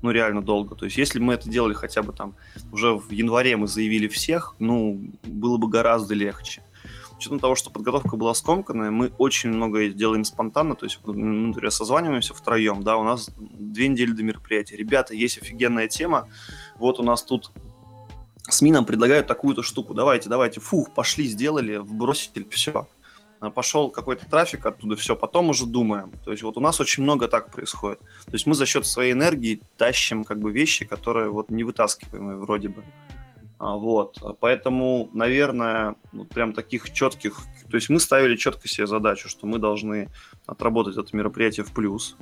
Ну, 0.00 0.12
реально 0.12 0.42
долго. 0.42 0.76
То 0.76 0.84
есть, 0.84 0.96
если 0.96 1.18
мы 1.18 1.34
это 1.34 1.50
делали 1.50 1.74
хотя 1.74 2.02
бы 2.02 2.12
там 2.12 2.36
уже 2.70 2.94
в 2.94 3.10
январе 3.10 3.56
мы 3.56 3.66
заявили 3.66 4.06
всех, 4.06 4.54
ну, 4.60 5.10
было 5.24 5.56
бы 5.56 5.68
гораздо 5.68 6.14
легче 6.14 6.62
учетом 7.18 7.38
того, 7.38 7.54
что 7.54 7.70
подготовка 7.70 8.16
была 8.16 8.34
скомканная, 8.34 8.90
мы 8.90 9.12
очень 9.18 9.50
много 9.50 9.88
делаем 9.88 10.24
спонтанно, 10.24 10.74
то 10.74 10.86
есть, 10.86 10.98
например, 11.04 11.70
созваниваемся 11.70 12.34
втроем, 12.34 12.82
да, 12.82 12.96
у 12.96 13.04
нас 13.04 13.30
две 13.36 13.88
недели 13.88 14.12
до 14.12 14.22
мероприятия. 14.22 14.76
Ребята, 14.76 15.14
есть 15.14 15.38
офигенная 15.38 15.88
тема, 15.88 16.28
вот 16.76 17.00
у 17.00 17.02
нас 17.02 17.22
тут 17.22 17.50
СМИ 18.48 18.72
нам 18.72 18.84
предлагают 18.84 19.26
такую-то 19.26 19.62
штуку, 19.62 19.94
давайте, 19.94 20.28
давайте, 20.28 20.60
фух, 20.60 20.94
пошли, 20.94 21.26
сделали, 21.26 21.76
вбросили, 21.76 22.46
все. 22.50 22.86
Пошел 23.54 23.90
какой-то 23.90 24.28
трафик 24.28 24.66
оттуда, 24.66 24.96
все, 24.96 25.14
потом 25.14 25.50
уже 25.50 25.64
думаем. 25.64 26.10
То 26.24 26.32
есть 26.32 26.42
вот 26.42 26.56
у 26.56 26.60
нас 26.60 26.80
очень 26.80 27.04
много 27.04 27.28
так 27.28 27.52
происходит. 27.52 28.00
То 28.00 28.32
есть 28.32 28.46
мы 28.46 28.54
за 28.54 28.66
счет 28.66 28.84
своей 28.84 29.12
энергии 29.12 29.60
тащим 29.76 30.24
как 30.24 30.40
бы 30.40 30.50
вещи, 30.50 30.84
которые 30.84 31.30
вот 31.30 31.48
не 31.48 31.62
вытаскиваемые 31.62 32.36
вроде 32.36 32.68
бы. 32.68 32.82
А, 33.58 33.76
вот, 33.76 34.18
поэтому, 34.40 35.10
наверное, 35.12 35.96
ну, 36.12 36.24
прям 36.24 36.52
таких 36.52 36.92
четких, 36.92 37.40
то 37.68 37.76
есть 37.76 37.88
мы 37.88 37.98
ставили 37.98 38.36
четко 38.36 38.68
себе 38.68 38.86
задачу, 38.86 39.28
что 39.28 39.46
мы 39.46 39.58
должны 39.58 40.08
отработать 40.46 40.96
это 40.96 41.16
мероприятие 41.16 41.64
в 41.64 41.72
плюс, 41.72 42.16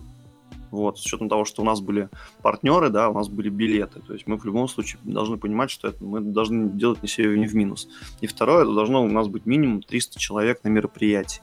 Вот, 0.70 0.98
с 0.98 1.04
учетом 1.04 1.28
того, 1.28 1.44
что 1.44 1.62
у 1.62 1.64
нас 1.64 1.80
были 1.80 2.08
партнеры, 2.42 2.88
да, 2.88 3.10
у 3.10 3.14
нас 3.14 3.28
были 3.28 3.50
билеты. 3.50 4.00
То 4.00 4.14
есть 4.14 4.26
мы 4.26 4.38
в 4.38 4.44
любом 4.44 4.66
случае 4.66 4.98
должны 5.04 5.36
понимать, 5.36 5.70
что 5.70 5.88
это 5.88 6.02
мы 6.02 6.20
должны 6.20 6.70
делать 6.70 7.02
не 7.02 7.08
себе 7.08 7.38
не 7.38 7.46
в 7.46 7.54
минус. 7.54 7.88
И 8.22 8.26
второе, 8.26 8.62
это 8.64 8.74
должно 8.74 9.04
у 9.04 9.08
нас 9.08 9.28
быть 9.28 9.46
минимум 9.46 9.82
300 9.82 10.18
человек 10.18 10.64
на 10.64 10.68
мероприятии. 10.68 11.42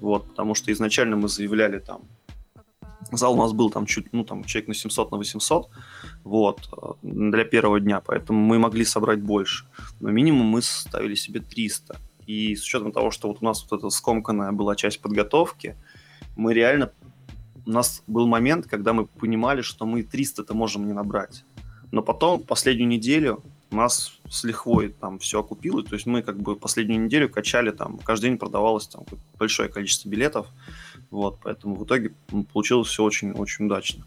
Вот, 0.00 0.28
потому 0.28 0.54
что 0.54 0.72
изначально 0.72 1.16
мы 1.16 1.28
заявляли 1.28 1.78
там, 1.78 2.02
зал 3.16 3.34
у 3.34 3.36
нас 3.36 3.52
был 3.52 3.70
там 3.70 3.86
чуть, 3.86 4.12
ну 4.12 4.24
там 4.24 4.44
человек 4.44 4.68
на 4.68 4.74
700, 4.74 5.10
на 5.10 5.18
800, 5.18 5.68
вот, 6.24 6.98
для 7.02 7.44
первого 7.44 7.80
дня, 7.80 8.00
поэтому 8.00 8.40
мы 8.40 8.58
могли 8.58 8.84
собрать 8.84 9.20
больше. 9.20 9.66
Но 10.00 10.10
минимум 10.10 10.46
мы 10.46 10.62
ставили 10.62 11.14
себе 11.14 11.40
300. 11.40 11.96
И 12.26 12.54
с 12.54 12.62
учетом 12.62 12.92
того, 12.92 13.10
что 13.10 13.28
вот 13.28 13.38
у 13.40 13.44
нас 13.44 13.66
вот 13.68 13.78
эта 13.78 13.90
скомканная 13.90 14.52
была 14.52 14.76
часть 14.76 15.00
подготовки, 15.00 15.76
мы 16.36 16.54
реально 16.54 16.92
у 17.66 17.70
нас 17.70 18.02
был 18.06 18.26
момент, 18.26 18.66
когда 18.66 18.92
мы 18.92 19.06
понимали, 19.06 19.62
что 19.62 19.86
мы 19.86 20.02
300-то 20.02 20.54
можем 20.54 20.86
не 20.86 20.92
набрать. 20.92 21.44
Но 21.92 22.02
потом, 22.02 22.40
последнюю 22.40 22.88
неделю, 22.88 23.42
нас 23.76 24.12
с 24.28 24.44
лихвой 24.44 24.88
там 24.88 25.18
все 25.18 25.40
окупилось. 25.40 25.86
То 25.86 25.94
есть 25.94 26.06
мы 26.06 26.22
как 26.22 26.38
бы 26.38 26.56
последнюю 26.56 27.02
неделю 27.02 27.28
качали 27.28 27.70
там, 27.70 27.98
каждый 27.98 28.30
день 28.30 28.38
продавалось 28.38 28.86
там 28.86 29.04
большое 29.38 29.68
количество 29.68 30.08
билетов. 30.08 30.46
Вот, 31.10 31.38
поэтому 31.42 31.74
в 31.74 31.84
итоге 31.84 32.12
получилось 32.52 32.88
все 32.88 33.02
очень-очень 33.02 33.66
удачно. 33.66 34.04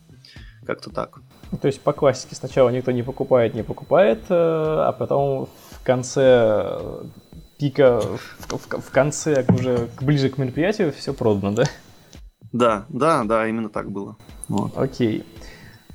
Как-то 0.66 0.90
так. 0.90 1.20
То 1.62 1.68
есть 1.68 1.82
по 1.82 1.94
классике 1.94 2.36
сначала 2.36 2.70
никто 2.70 2.92
не 2.92 3.04
покупает, 3.04 3.54
не 3.54 3.64
покупает, 3.64 4.24
э, 4.30 4.34
а 4.34 4.92
потом 4.98 5.50
в 5.72 5.84
конце 5.84 6.78
э, 6.80 7.04
пика, 7.60 8.00
в, 8.00 8.20
в, 8.48 8.82
в 8.82 8.92
конце 8.92 9.46
уже 9.50 9.90
ближе 10.02 10.30
к 10.30 10.38
мероприятию 10.38 10.94
все 10.94 11.14
продано, 11.14 11.52
да? 11.56 11.64
Да, 12.54 12.86
да, 12.90 13.24
да, 13.24 13.48
именно 13.48 13.70
так 13.70 13.92
было. 13.92 14.16
Вот. 14.48 14.78
Окей. 14.78 15.26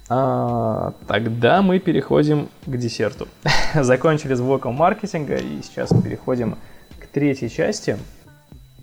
А, 0.08 0.92
тогда 1.06 1.60
мы 1.62 1.78
переходим 1.78 2.48
к 2.66 2.76
десерту. 2.76 3.28
Закончили 3.74 4.34
с 4.34 4.40
блоком 4.40 4.74
маркетинга 4.74 5.36
и 5.36 5.62
сейчас 5.62 5.90
переходим 5.90 6.56
к 6.98 7.06
третьей 7.06 7.50
части. 7.50 7.98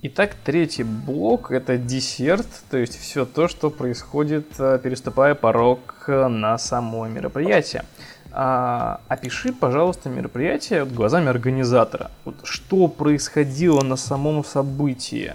Итак, 0.03 0.35
третий 0.43 0.83
блок– 0.83 1.49
это 1.51 1.77
десерт, 1.77 2.45
то 2.69 2.77
есть 2.77 2.99
все 2.99 3.25
то, 3.25 3.47
что 3.47 3.71
происходит, 3.71 4.45
э, 4.59 4.79
переступая 4.83 5.33
порог 5.33 5.79
на 6.07 6.59
само 6.59 7.07
мероприятие. 7.07 7.85
А, 8.31 8.99
опиши, 9.07 9.51
пожалуйста, 9.51 10.09
мероприятие 10.09 10.85
глазами 10.85 11.29
организатора. 11.29 12.11
Вот 12.23 12.35
что 12.43 12.87
происходило 12.87 13.81
на 13.81 13.95
самом 13.95 14.43
событии? 14.43 15.33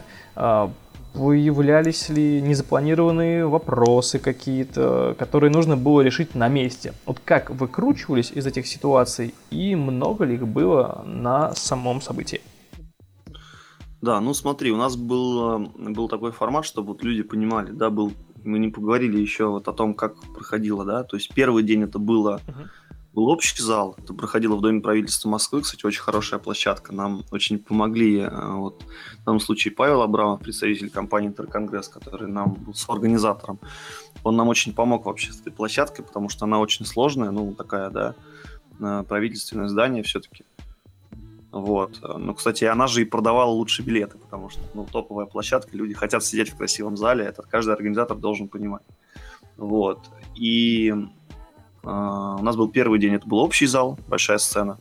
Появлялись 1.13 2.09
ли 2.09 2.41
незапланированные 2.41 3.47
вопросы 3.47 4.19
какие-то, 4.19 5.17
которые 5.19 5.51
нужно 5.51 5.77
было 5.77 6.03
решить 6.03 6.35
на 6.35 6.49
месте? 6.49 6.95
Вот 7.05 7.21
как 7.25 7.51
выкручивались 7.51 8.31
из 8.31 8.47
этих 8.47 8.67
ситуаций 8.67 9.35
и 9.51 9.75
много 9.75 10.25
ли 10.25 10.35
их 10.35 10.47
было 10.47 11.03
на 11.05 11.53
самом 11.55 12.01
событии? 12.01 12.41
Да, 14.01 14.21
ну 14.21 14.33
смотри, 14.35 14.71
у 14.71 14.77
нас 14.77 14.97
был, 14.97 15.59
был 15.77 16.09
такой 16.09 16.33
формат, 16.33 16.65
чтобы 16.65 16.89
вот 16.89 17.03
люди 17.03 17.23
понимали, 17.23 17.71
да, 17.71 17.91
был, 17.91 18.13
мы 18.45 18.59
не 18.59 18.69
поговорили 18.69 19.19
еще 19.21 19.47
вот 19.47 19.69
о 19.69 19.73
том, 19.73 19.95
как 19.95 20.15
проходило, 20.35 20.85
да, 20.85 21.03
то 21.03 21.17
есть 21.17 21.35
первый 21.35 21.65
день 21.65 21.83
это 21.83 21.99
было 21.99 22.41
uh-huh 22.47 22.69
был 23.13 23.29
общий 23.29 23.61
зал. 23.63 23.97
Это 23.99 24.15
проходило 24.15 24.57
в 24.57 24.61
Доме 24.61 24.81
правительства 24.81 25.29
Москвы. 25.29 25.63
Кстати, 25.63 25.85
очень 25.85 26.01
хорошая 26.01 26.39
площадка. 26.39 26.95
Нам 26.95 27.25
очень 27.31 27.59
помогли. 27.59 28.21
Э, 28.21 28.53
вот, 28.53 28.83
в 29.21 29.25
данном 29.25 29.41
случае 29.41 29.75
Павел 29.75 30.03
Абрамов, 30.03 30.41
представитель 30.41 30.91
компании 30.91 31.29
Интерконгресс, 31.29 31.89
который 31.89 32.29
нам 32.29 32.55
был 32.55 32.75
с 32.75 32.89
организатором. 32.89 33.59
Он 34.23 34.37
нам 34.37 34.49
очень 34.49 34.73
помог 34.73 35.07
вообще 35.07 35.33
с 35.33 35.41
этой 35.41 35.53
площадкой, 35.53 36.03
потому 36.03 36.29
что 36.29 36.45
она 36.45 36.61
очень 36.61 36.87
сложная. 36.87 37.31
Ну, 37.31 37.53
такая, 37.55 37.91
да, 37.91 38.15
э, 38.79 39.05
правительственное 39.09 39.69
здание 39.69 40.03
все-таки. 40.03 40.45
Вот. 41.51 41.99
Ну, 42.03 42.33
кстати, 42.35 42.65
она 42.65 42.87
же 42.87 43.03
и 43.03 43.05
продавала 43.05 43.51
лучшие 43.51 43.85
билеты, 43.85 44.19
потому 44.19 44.51
что, 44.51 44.61
ну, 44.73 44.87
топовая 44.91 45.27
площадка, 45.27 45.77
люди 45.77 45.95
хотят 45.95 46.23
сидеть 46.23 46.51
в 46.51 46.57
красивом 46.57 46.97
зале, 46.97 47.25
это 47.25 47.43
каждый 47.43 47.75
организатор 47.75 48.17
должен 48.17 48.47
понимать. 48.47 48.85
Вот. 49.57 49.99
И 50.37 50.95
у 51.83 52.43
нас 52.43 52.57
был 52.57 52.69
первый 52.69 52.99
день, 52.99 53.15
это 53.15 53.27
был 53.27 53.39
общий 53.39 53.67
зал, 53.67 53.99
большая 54.09 54.39
сцена. 54.39 54.79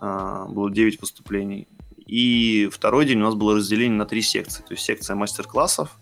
А, 0.00 0.46
было 0.46 0.70
9 0.70 1.00
выступлений. 1.00 1.68
И 2.06 2.68
второй 2.72 3.04
день 3.06 3.18
у 3.20 3.24
нас 3.24 3.34
было 3.34 3.56
разделение 3.56 3.96
на 3.96 4.06
три 4.06 4.22
секции. 4.22 4.62
То 4.62 4.72
есть 4.72 4.82
секция 4.82 5.14
мастер-классов, 5.14 5.96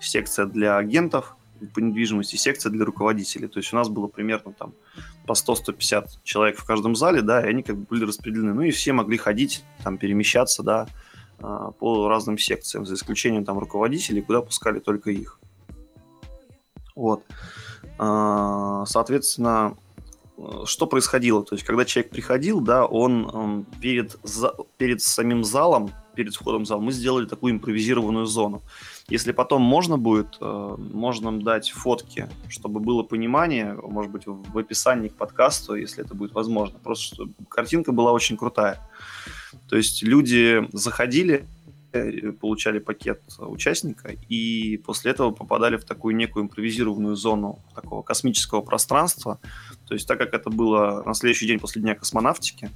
секция 0.00 0.46
для 0.46 0.76
агентов 0.76 1.36
по 1.72 1.78
недвижимости, 1.78 2.36
секция 2.36 2.70
для 2.70 2.84
руководителей. 2.84 3.48
То 3.48 3.60
есть 3.60 3.72
у 3.72 3.76
нас 3.76 3.88
было 3.88 4.08
примерно 4.08 4.52
там 4.52 4.74
по 5.26 5.32
100-150 5.32 6.06
человек 6.24 6.58
в 6.58 6.66
каждом 6.66 6.96
зале, 6.96 7.22
да, 7.22 7.40
и 7.40 7.48
они 7.48 7.62
как 7.62 7.76
бы 7.76 7.86
были 7.88 8.04
распределены. 8.04 8.52
Ну 8.52 8.62
и 8.62 8.72
все 8.72 8.92
могли 8.92 9.16
ходить, 9.16 9.64
там, 9.82 9.96
перемещаться, 9.96 10.62
да, 10.62 10.88
а, 11.38 11.70
по 11.70 12.08
разным 12.08 12.36
секциям, 12.36 12.84
за 12.84 12.94
исключением 12.94 13.44
там 13.44 13.58
руководителей, 13.58 14.20
куда 14.20 14.42
пускали 14.42 14.80
только 14.80 15.10
их. 15.10 15.38
Вот. 16.96 17.24
Соответственно, 17.96 19.76
что 20.64 20.86
происходило? 20.86 21.44
То 21.44 21.54
есть, 21.54 21.64
когда 21.64 21.84
человек 21.84 22.10
приходил, 22.10 22.60
да, 22.60 22.86
он, 22.86 23.28
он 23.34 23.64
перед, 23.80 24.16
за, 24.22 24.54
перед 24.76 25.00
самим 25.00 25.44
залом, 25.44 25.90
перед 26.14 26.34
входом 26.34 26.62
в 26.62 26.66
зал, 26.66 26.80
мы 26.80 26.92
сделали 26.92 27.26
такую 27.26 27.52
импровизированную 27.52 28.26
зону. 28.26 28.62
Если 29.08 29.32
потом 29.32 29.62
можно 29.62 29.98
будет, 29.98 30.36
э, 30.40 30.76
можно 30.78 31.38
дать 31.40 31.70
фотки, 31.70 32.28
чтобы 32.48 32.80
было 32.80 33.02
понимание, 33.02 33.74
может 33.74 34.10
быть, 34.10 34.22
в, 34.26 34.58
описании 34.58 35.08
к 35.08 35.14
подкасту, 35.14 35.74
если 35.74 36.04
это 36.04 36.14
будет 36.14 36.32
возможно. 36.32 36.78
Просто 36.78 37.14
что 37.14 37.28
картинка 37.48 37.92
была 37.92 38.12
очень 38.12 38.36
крутая. 38.36 38.78
То 39.68 39.76
есть 39.76 40.02
люди 40.02 40.68
заходили, 40.72 41.46
Э, 41.46 41.53
получали 42.40 42.78
пакет 42.78 43.22
участника, 43.38 44.12
и 44.28 44.76
после 44.78 45.12
этого 45.12 45.30
попадали 45.30 45.76
в 45.76 45.84
такую 45.84 46.16
некую 46.16 46.44
импровизированную 46.44 47.16
зону 47.16 47.58
такого 47.74 48.02
космического 48.02 48.60
пространства. 48.60 49.38
То 49.86 49.94
есть 49.94 50.06
так 50.08 50.18
как 50.18 50.34
это 50.34 50.50
было 50.50 51.02
на 51.04 51.14
следующий 51.14 51.46
день 51.46 51.58
после 51.58 51.82
Дня 51.82 51.94
космонавтики, 51.94 52.70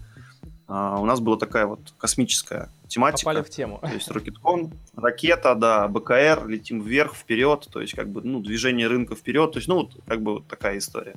а, 0.69 1.01
у 1.01 1.07
нас 1.07 1.21
была 1.21 1.39
такая 1.39 1.67
вот 1.67 1.95
космическая 1.97 2.71
тематика. 2.89 3.25
Попали 3.25 3.43
в 3.43 3.49
тему. 3.49 3.79
То 3.81 3.89
есть 3.89 4.11
ракеткон, 4.11 4.73
ракета, 4.95 5.55
да, 5.55 5.89
БКР, 5.89 6.47
летим 6.47 6.81
вверх, 6.83 7.15
вперед, 7.15 7.67
то 7.73 7.81
есть 7.81 7.95
как 7.95 8.11
бы, 8.11 8.21
ну, 8.23 8.41
движение 8.41 8.87
рынка 8.87 9.15
вперед, 9.15 9.53
то 9.53 9.59
есть, 9.59 9.69
ну, 9.69 9.77
вот 9.77 9.97
как 10.07 10.23
бы 10.23 10.35
вот 10.35 10.47
такая 10.47 10.77
история. 10.77 11.15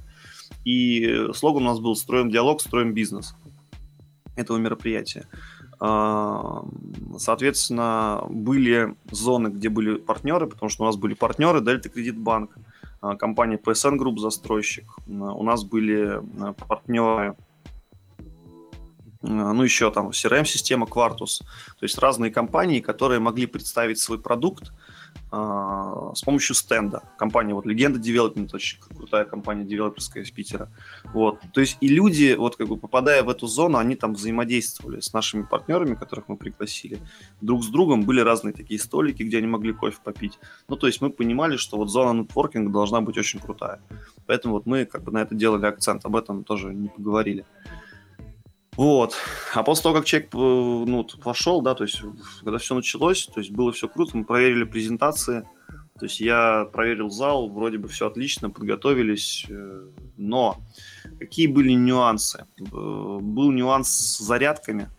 И 0.64 1.28
слоган 1.34 1.64
у 1.64 1.66
нас 1.66 1.80
был 1.80 1.96
«Строим 1.96 2.30
диалог, 2.30 2.62
строим 2.62 2.94
бизнес» 2.94 3.36
этого 4.38 4.58
мероприятия. 4.58 5.26
Соответственно, 7.18 8.24
были 8.30 8.96
зоны, 9.10 9.48
где 9.48 9.70
были 9.70 9.96
партнеры, 9.96 10.46
потому 10.46 10.70
что 10.70 10.84
у 10.84 10.86
нас 10.86 10.96
были 10.96 11.16
партнеры 11.16 11.60
Delta 11.60 11.90
Кредит 11.90 12.20
Банк, 12.20 12.56
компания 13.18 13.58
PSN 13.58 13.98
Group 13.98 14.20
застройщик, 14.20 14.86
у 15.08 15.44
нас 15.44 15.64
были 15.64 16.22
партнеры 16.68 17.36
ну, 19.24 19.64
еще 19.64 19.92
там 19.92 20.10
CRM-система 20.10 20.86
Quartus, 20.86 21.40
то 21.80 21.84
есть 21.84 21.98
разные 21.98 22.32
компании, 22.32 22.80
которые 22.80 23.20
могли 23.20 23.46
представить 23.46 24.00
свой 24.00 24.20
продукт 24.20 24.66
а, 24.70 24.74
с 25.32 26.22
помощью 26.26 26.56
стенда. 26.56 27.04
Компания 27.18 27.54
вот 27.54 27.66
Легенда 27.66 28.00
Development, 28.00 28.50
очень 28.54 28.80
крутая 28.82 29.24
компания 29.24 29.64
девелоперская 29.64 30.24
из 30.24 30.32
Питера. 30.32 30.70
Вот. 31.14 31.40
То 31.54 31.62
есть 31.62 31.78
и 31.80 31.88
люди, 31.88 32.36
вот 32.38 32.58
как 32.58 32.68
бы 32.68 32.78
попадая 32.78 33.24
в 33.24 33.30
эту 33.30 33.48
зону, 33.48 33.78
они 33.78 33.96
там 33.96 34.14
взаимодействовали 34.14 35.00
с 35.00 35.14
нашими 35.14 35.44
партнерами, 35.44 35.96
которых 35.96 36.28
мы 36.28 36.36
пригласили. 36.36 37.00
Друг 37.40 37.64
с 37.64 37.68
другом 37.68 38.04
были 38.04 38.20
разные 38.20 38.54
такие 38.54 38.80
столики, 38.80 39.24
где 39.24 39.38
они 39.38 39.48
могли 39.48 39.72
кофе 39.72 39.98
попить. 40.04 40.38
Ну, 40.68 40.76
то 40.76 40.88
есть 40.88 41.02
мы 41.02 41.10
понимали, 41.10 41.56
что 41.56 41.78
вот 41.78 41.90
зона 41.90 42.20
нетворкинга 42.20 42.72
должна 42.72 43.00
быть 43.00 43.18
очень 43.18 43.40
крутая. 43.40 43.80
Поэтому 44.26 44.56
вот 44.56 44.66
мы 44.66 44.86
как 44.86 45.04
бы 45.04 45.12
на 45.14 45.20
это 45.20 45.34
делали 45.34 45.66
акцент, 45.66 46.06
об 46.06 46.18
этом 46.18 46.44
тоже 46.44 46.74
не 46.74 46.90
поговорили. 46.90 47.46
Вот. 48.78 49.16
А 49.54 49.64
после 49.64 49.84
того, 49.84 49.96
как 49.96 50.06
человек 50.06 50.30
э, 50.34 50.38
ну, 50.38 51.08
вошел, 51.24 51.62
да, 51.62 51.76
то 51.76 51.84
есть 51.84 52.02
когда 52.40 52.58
все 52.58 52.74
началось, 52.74 53.28
то 53.28 53.40
есть 53.40 53.52
было 53.52 53.72
все 53.72 53.90
круто, 53.90 54.16
мы 54.16 54.24
проверили 54.24 54.64
презентации, 54.64 55.48
то 56.00 56.06
есть 56.06 56.22
я 56.22 56.66
проверил 56.72 57.10
зал, 57.10 57.50
вроде 57.50 57.78
бы 57.78 57.88
все 57.90 58.08
отлично, 58.08 58.50
подготовились, 58.50 59.46
э, 59.50 59.88
но 60.18 60.58
какие 61.20 61.48
были 61.48 61.74
нюансы? 61.74 62.46
Э, 62.60 62.64
был 63.22 63.52
нюанс 63.52 63.90
с 63.90 64.20
зарядками. 64.20 64.90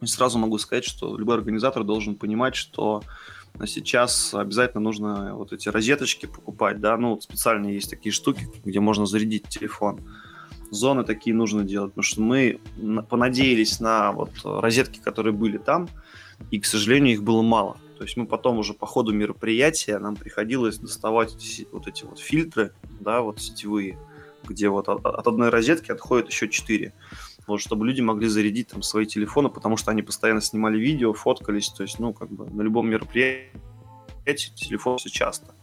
И 0.00 0.06
сразу 0.06 0.38
могу 0.38 0.58
сказать, 0.58 0.84
что 0.84 1.16
любой 1.16 1.36
организатор 1.36 1.84
должен 1.84 2.16
понимать, 2.16 2.56
что 2.56 3.02
сейчас 3.66 4.34
обязательно 4.34 4.80
нужно 4.80 5.34
вот 5.34 5.52
эти 5.52 5.68
розеточки 5.68 6.26
покупать, 6.26 6.80
да, 6.80 6.96
ну, 6.96 7.20
специально 7.20 7.68
есть 7.68 7.90
такие 7.90 8.12
штуки, 8.12 8.48
где 8.64 8.80
можно 8.80 9.06
зарядить 9.06 9.48
телефон 9.48 10.00
зоны 10.70 11.04
такие 11.04 11.34
нужно 11.34 11.64
делать, 11.64 11.92
потому 11.92 12.02
что 12.02 12.20
мы 12.20 12.60
понадеялись 13.08 13.80
на 13.80 14.12
вот 14.12 14.30
розетки, 14.44 14.98
которые 14.98 15.32
были 15.32 15.58
там, 15.58 15.88
и, 16.50 16.58
к 16.60 16.66
сожалению, 16.66 17.14
их 17.14 17.22
было 17.22 17.42
мало. 17.42 17.76
То 17.98 18.04
есть 18.04 18.16
мы 18.16 18.26
потом 18.26 18.58
уже 18.58 18.74
по 18.74 18.86
ходу 18.86 19.12
мероприятия 19.12 19.98
нам 19.98 20.16
приходилось 20.16 20.78
доставать 20.78 21.36
вот 21.72 21.86
эти 21.86 22.04
вот 22.04 22.18
фильтры, 22.18 22.72
да, 23.00 23.20
вот 23.20 23.40
сетевые, 23.40 23.98
где 24.44 24.68
вот 24.68 24.88
от, 24.88 25.04
одной 25.04 25.50
розетки 25.50 25.92
отходит 25.92 26.28
еще 26.28 26.48
четыре. 26.48 26.92
Вот, 27.46 27.60
чтобы 27.60 27.86
люди 27.86 28.00
могли 28.00 28.26
зарядить 28.26 28.68
там 28.68 28.82
свои 28.82 29.06
телефоны, 29.06 29.48
потому 29.50 29.76
что 29.76 29.90
они 29.90 30.02
постоянно 30.02 30.40
снимали 30.40 30.78
видео, 30.78 31.12
фоткались, 31.12 31.68
то 31.68 31.82
есть, 31.82 31.98
ну, 31.98 32.12
как 32.14 32.30
бы 32.30 32.46
на 32.46 32.62
любом 32.62 32.88
мероприятии 32.88 33.50
телефон 34.24 34.98
все 34.98 35.10
часто. 35.10 35.54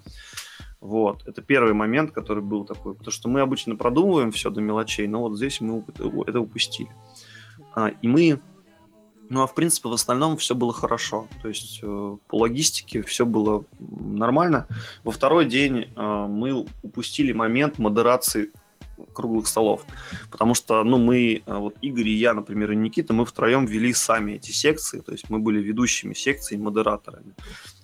Вот, 0.82 1.28
это 1.28 1.44
первый 1.44 1.74
момент, 1.74 2.12
который 2.12 2.42
был 2.42 2.66
такой, 2.66 2.96
потому 2.96 3.12
что 3.12 3.30
мы 3.30 3.42
обычно 3.42 3.76
продумываем 3.76 4.32
все 4.32 4.50
до 4.50 4.62
мелочей, 4.62 5.08
но 5.08 5.22
вот 5.22 5.38
здесь 5.38 5.62
мы 5.62 5.86
это 6.26 6.40
упустили. 6.42 6.90
А, 7.76 7.90
и 7.90 8.08
мы, 8.08 8.42
ну 9.30 9.44
а 9.44 9.48
в 9.48 9.54
принципе 9.54 9.90
в 9.90 9.94
остальном 9.94 10.38
все 10.38 10.56
было 10.56 10.74
хорошо, 10.74 11.28
то 11.44 11.50
есть 11.50 11.82
э, 11.84 12.18
по 12.28 12.36
логистике 12.36 13.04
все 13.04 13.28
было 13.28 13.64
нормально. 13.80 14.66
Во 15.04 15.12
второй 15.12 15.46
день 15.46 15.94
э, 15.96 16.26
мы 16.28 16.66
упустили 16.82 17.32
момент 17.32 17.78
модерации 17.78 18.52
круглых 19.14 19.48
столов. 19.48 19.86
Потому 20.32 20.54
что, 20.54 20.84
ну, 20.84 20.98
мы, 20.98 21.44
э, 21.46 21.56
вот 21.56 21.76
Игорь 21.82 22.10
и 22.10 22.16
я, 22.16 22.34
например, 22.34 22.72
и 22.72 22.76
Никита, 22.76 23.14
мы 23.14 23.26
втроем 23.26 23.66
вели 23.66 23.94
сами 23.94 24.34
эти 24.34 24.52
секции, 24.52 25.02
то 25.02 25.12
есть 25.12 25.30
мы 25.30 25.40
были 25.40 25.62
ведущими 25.62 26.14
секций, 26.14 26.58
модераторами. 26.58 27.36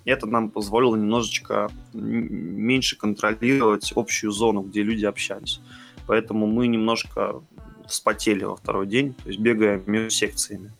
Это 0.08 0.26
нам 0.26 0.50
позволило 0.50 0.96
немножечко 0.96 1.70
меньше 1.94 2.98
контролировать 2.98 3.92
общую 3.94 4.32
зону, 4.32 4.62
где 4.62 4.82
люди 4.82 5.04
общались. 5.04 5.60
Поэтому 6.08 6.48
мы 6.48 6.68
немножко 6.68 7.42
вспотели 7.88 8.46
во 8.46 8.56
второй 8.56 8.88
день, 8.88 9.14
то 9.14 9.28
есть 9.28 9.40
бегая 9.40 9.82
между 9.86 10.10
секциями. 10.10 10.72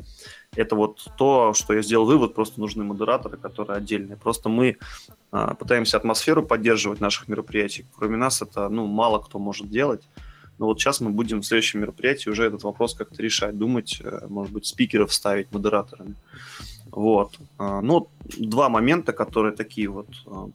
Это 0.56 0.76
вот 0.76 1.06
то, 1.18 1.54
что 1.54 1.74
я 1.74 1.82
сделал 1.82 2.06
вывод, 2.06 2.36
просто 2.36 2.62
нужны 2.62 2.86
модераторы, 2.86 3.38
которые 3.38 3.78
отдельные. 3.78 4.16
Просто 4.16 4.48
мы 4.48 4.78
а, 5.32 5.56
пытаемся 5.56 5.98
атмосферу 5.98 6.42
поддерживать 6.42 7.02
наших 7.02 7.28
мероприятий. 7.28 7.86
Кроме 7.98 8.16
нас 8.16 8.42
это 8.42 8.70
ну, 8.70 8.86
мало 8.86 9.20
кто 9.20 9.40
может 9.40 9.70
делать. 9.70 10.08
Но 10.58 10.68
вот 10.68 10.80
сейчас 10.80 11.02
мы 11.02 11.10
будем 11.10 11.42
в 11.42 11.46
следующем 11.46 11.82
мероприятии 11.82 12.30
уже 12.30 12.46
этот 12.46 12.64
вопрос 12.64 12.96
как-то 12.96 13.22
решать, 13.22 13.58
думать, 13.58 14.02
э, 14.02 14.26
может 14.30 14.54
быть, 14.54 14.66
спикеров 14.66 15.14
ставить 15.14 15.52
модераторами. 15.52 16.16
Вот. 16.98 17.38
А, 17.60 17.82
ну, 17.82 18.10
два 18.40 18.70
момента, 18.70 19.14
которые 19.14 19.56
такие 19.56 19.88
вот 19.88 20.08
а, 20.26 20.50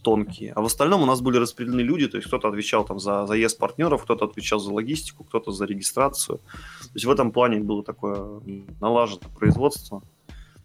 тонкие. 0.00 0.52
А 0.52 0.60
в 0.60 0.66
остальном 0.66 1.02
у 1.02 1.06
нас 1.06 1.20
были 1.20 1.38
распределены 1.38 1.80
люди, 1.80 2.06
то 2.06 2.18
есть 2.18 2.28
кто-то 2.28 2.46
отвечал 2.46 2.84
там 2.84 3.00
за 3.00 3.26
заезд 3.26 3.58
партнеров, 3.58 4.04
кто-то 4.04 4.26
отвечал 4.26 4.60
за 4.60 4.72
логистику, 4.72 5.24
кто-то 5.24 5.50
за 5.50 5.64
регистрацию. 5.64 6.38
То 6.38 6.90
есть 6.94 7.04
в 7.04 7.10
этом 7.10 7.32
плане 7.32 7.58
было 7.58 7.82
такое 7.82 8.40
налаженное 8.80 9.28
производство. 9.36 10.04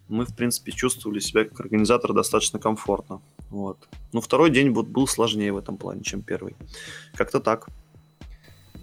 Мы, 0.08 0.26
в 0.26 0.36
принципе, 0.36 0.72
чувствовали 0.72 1.18
себя 1.20 1.46
как 1.46 1.62
организатор 1.62 2.14
достаточно 2.14 2.60
комфортно. 2.60 3.22
Вот. 3.50 3.90
Но 4.14 4.22
второй 4.22 4.52
день 4.52 4.70
вот 4.70 4.86
был 4.86 5.08
сложнее 5.08 5.52
в 5.52 5.58
этом 5.58 5.78
плане, 5.78 6.04
чем 6.04 6.22
первый. 6.22 6.56
Как-то 7.16 7.40
так. 7.40 7.70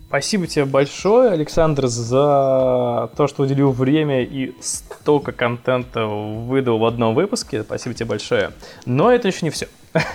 Спасибо 0.08 0.46
тебе 0.46 0.64
большое, 0.64 1.32
Александр, 1.32 1.86
за 1.86 3.10
то, 3.14 3.26
что 3.26 3.42
уделил 3.42 3.72
время 3.72 4.22
и 4.22 4.54
столько 4.58 5.32
контента 5.32 6.06
выдал 6.06 6.78
в 6.78 6.86
одном 6.86 7.14
выпуске. 7.14 7.62
Спасибо 7.62 7.94
тебе 7.94 8.06
большое. 8.06 8.52
Но 8.86 9.12
это 9.12 9.28
еще 9.28 9.44
не 9.44 9.50
все. 9.50 9.68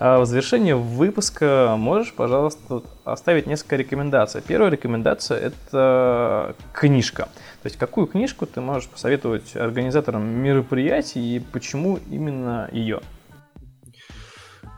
А 0.00 0.20
в 0.20 0.26
завершение 0.26 0.76
выпуска 0.76 1.74
можешь, 1.76 2.12
пожалуйста, 2.12 2.82
оставить 3.04 3.48
несколько 3.48 3.74
рекомендаций. 3.74 4.40
Первая 4.46 4.70
рекомендация– 4.70 5.38
это 5.40 6.54
книжка. 6.72 7.24
То 7.24 7.66
есть 7.66 7.76
какую 7.78 8.06
книжку 8.06 8.46
ты 8.46 8.60
можешь 8.60 8.88
посоветовать 8.88 9.56
организаторам 9.56 10.24
мероприятий 10.24 11.36
и 11.36 11.40
почему 11.40 11.98
именно 12.10 12.68
ее? 12.70 13.00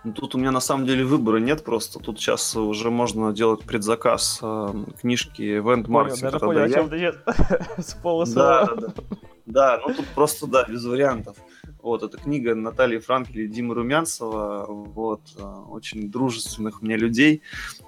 Ну, 0.03 0.13
тут 0.13 0.35
у 0.35 0.39
меня 0.39 0.51
на 0.51 0.61
самом 0.61 0.87
деле 0.87 1.05
выбора 1.05 1.39
нет 1.39 1.63
просто. 1.63 1.99
Тут 1.99 2.19
сейчас 2.19 2.57
уже 2.57 2.91
можно 2.91 3.33
делать 3.35 3.63
предзаказ 3.65 4.39
э, 4.43 4.85
книжки 5.01 5.43
Event 5.43 5.87
Marketing. 5.87 6.39
Понял, 6.39 6.63
о 6.63 6.71
чем 6.71 6.89
ты 6.89 6.99
нет. 6.99 7.19
С 7.79 7.95
полуслова. 7.95 8.67
Да, 8.67 8.75
да, 8.75 8.87
да. 8.89 9.17
Да, 9.47 9.81
ну 9.85 9.95
тут 9.95 10.07
просто, 10.15 10.47
да, 10.47 10.65
без 10.65 10.85
вариантов. 10.85 11.37
Вот, 11.83 12.03
это 12.03 12.19
книга 12.19 12.55
Натальи 12.55 12.99
Франкель 12.99 13.43
и 13.43 13.49
Димы 13.49 13.75
Румянцева, 13.75 14.67
вот, 14.69 15.23
э, 15.37 15.43
очень 15.43 16.11
дружественных 16.11 16.83
мне 16.83 16.97
людей, 16.97 17.41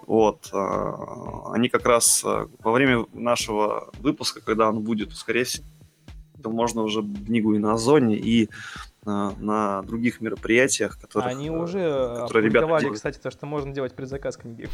вот, 0.07 0.48
э, 0.53 0.92
они 1.53 1.68
как 1.68 1.85
раз 1.85 2.22
э, 2.25 2.46
во 2.61 2.72
время 2.72 3.07
нашего 3.12 3.90
выпуска, 3.98 4.40
когда 4.40 4.70
он 4.70 4.81
будет, 4.81 5.12
скорее 5.12 5.44
всего, 5.44 5.66
можно 6.44 6.83
уже 6.83 7.03
книгу 7.03 7.55
и 7.55 7.59
на 7.59 7.75
Озоне, 7.75 8.16
и 8.16 8.48
на, 9.05 9.35
на 9.38 9.83
других 9.83 10.21
мероприятиях, 10.21 11.01
которые 11.01 11.31
Они 11.31 11.51
уже 11.51 11.81
э, 11.81 12.21
которые 12.23 12.49
ребята 12.49 12.67
делают. 12.67 12.95
кстати, 12.95 13.19
то, 13.19 13.31
что 13.31 13.47
можно 13.47 13.73
делать 13.73 13.95
предзаказ 13.95 14.37
книги. 14.37 14.69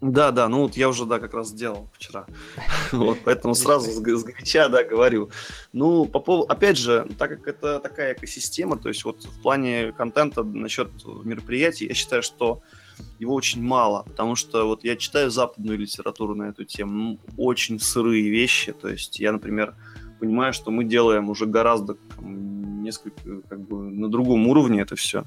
Да, 0.00 0.30
да, 0.30 0.48
ну 0.48 0.62
вот 0.62 0.78
я 0.78 0.88
уже, 0.88 1.04
да, 1.04 1.18
как 1.18 1.34
раз 1.34 1.48
сделал 1.48 1.90
вчера. 1.92 2.26
Вот, 2.92 3.18
поэтому 3.24 3.54
сразу 3.54 3.90
с, 3.90 3.96
с 3.96 4.00
горяча, 4.24 4.68
да, 4.68 4.82
говорю. 4.82 5.30
Ну, 5.72 6.06
по 6.06 6.20
поводу, 6.20 6.50
опять 6.50 6.78
же, 6.78 7.06
так 7.18 7.30
как 7.30 7.46
это 7.46 7.80
такая 7.80 8.14
экосистема, 8.14 8.78
то 8.78 8.88
есть 8.88 9.04
вот 9.04 9.24
в 9.24 9.42
плане 9.42 9.92
контента 9.92 10.42
насчет 10.42 10.90
мероприятий, 11.24 11.86
я 11.86 11.94
считаю, 11.94 12.22
что 12.22 12.62
его 13.18 13.34
очень 13.34 13.62
мало, 13.62 14.02
потому 14.04 14.36
что 14.36 14.66
вот 14.66 14.84
я 14.84 14.96
читаю 14.96 15.30
западную 15.30 15.78
литературу 15.78 16.34
на 16.34 16.44
эту 16.44 16.64
тему, 16.64 16.92
ну, 16.92 17.18
очень 17.36 17.78
сырые 17.78 18.30
вещи, 18.30 18.72
то 18.72 18.88
есть 18.88 19.20
я, 19.20 19.32
например, 19.32 19.74
понимаю, 20.20 20.52
что 20.52 20.70
мы 20.70 20.84
делаем 20.84 21.30
уже 21.30 21.46
гораздо 21.46 21.96
несколько 22.80 23.42
как 23.48 23.60
бы 23.60 23.76
на 23.90 24.08
другом 24.08 24.46
уровне 24.48 24.80
это 24.80 24.96
все. 24.96 25.24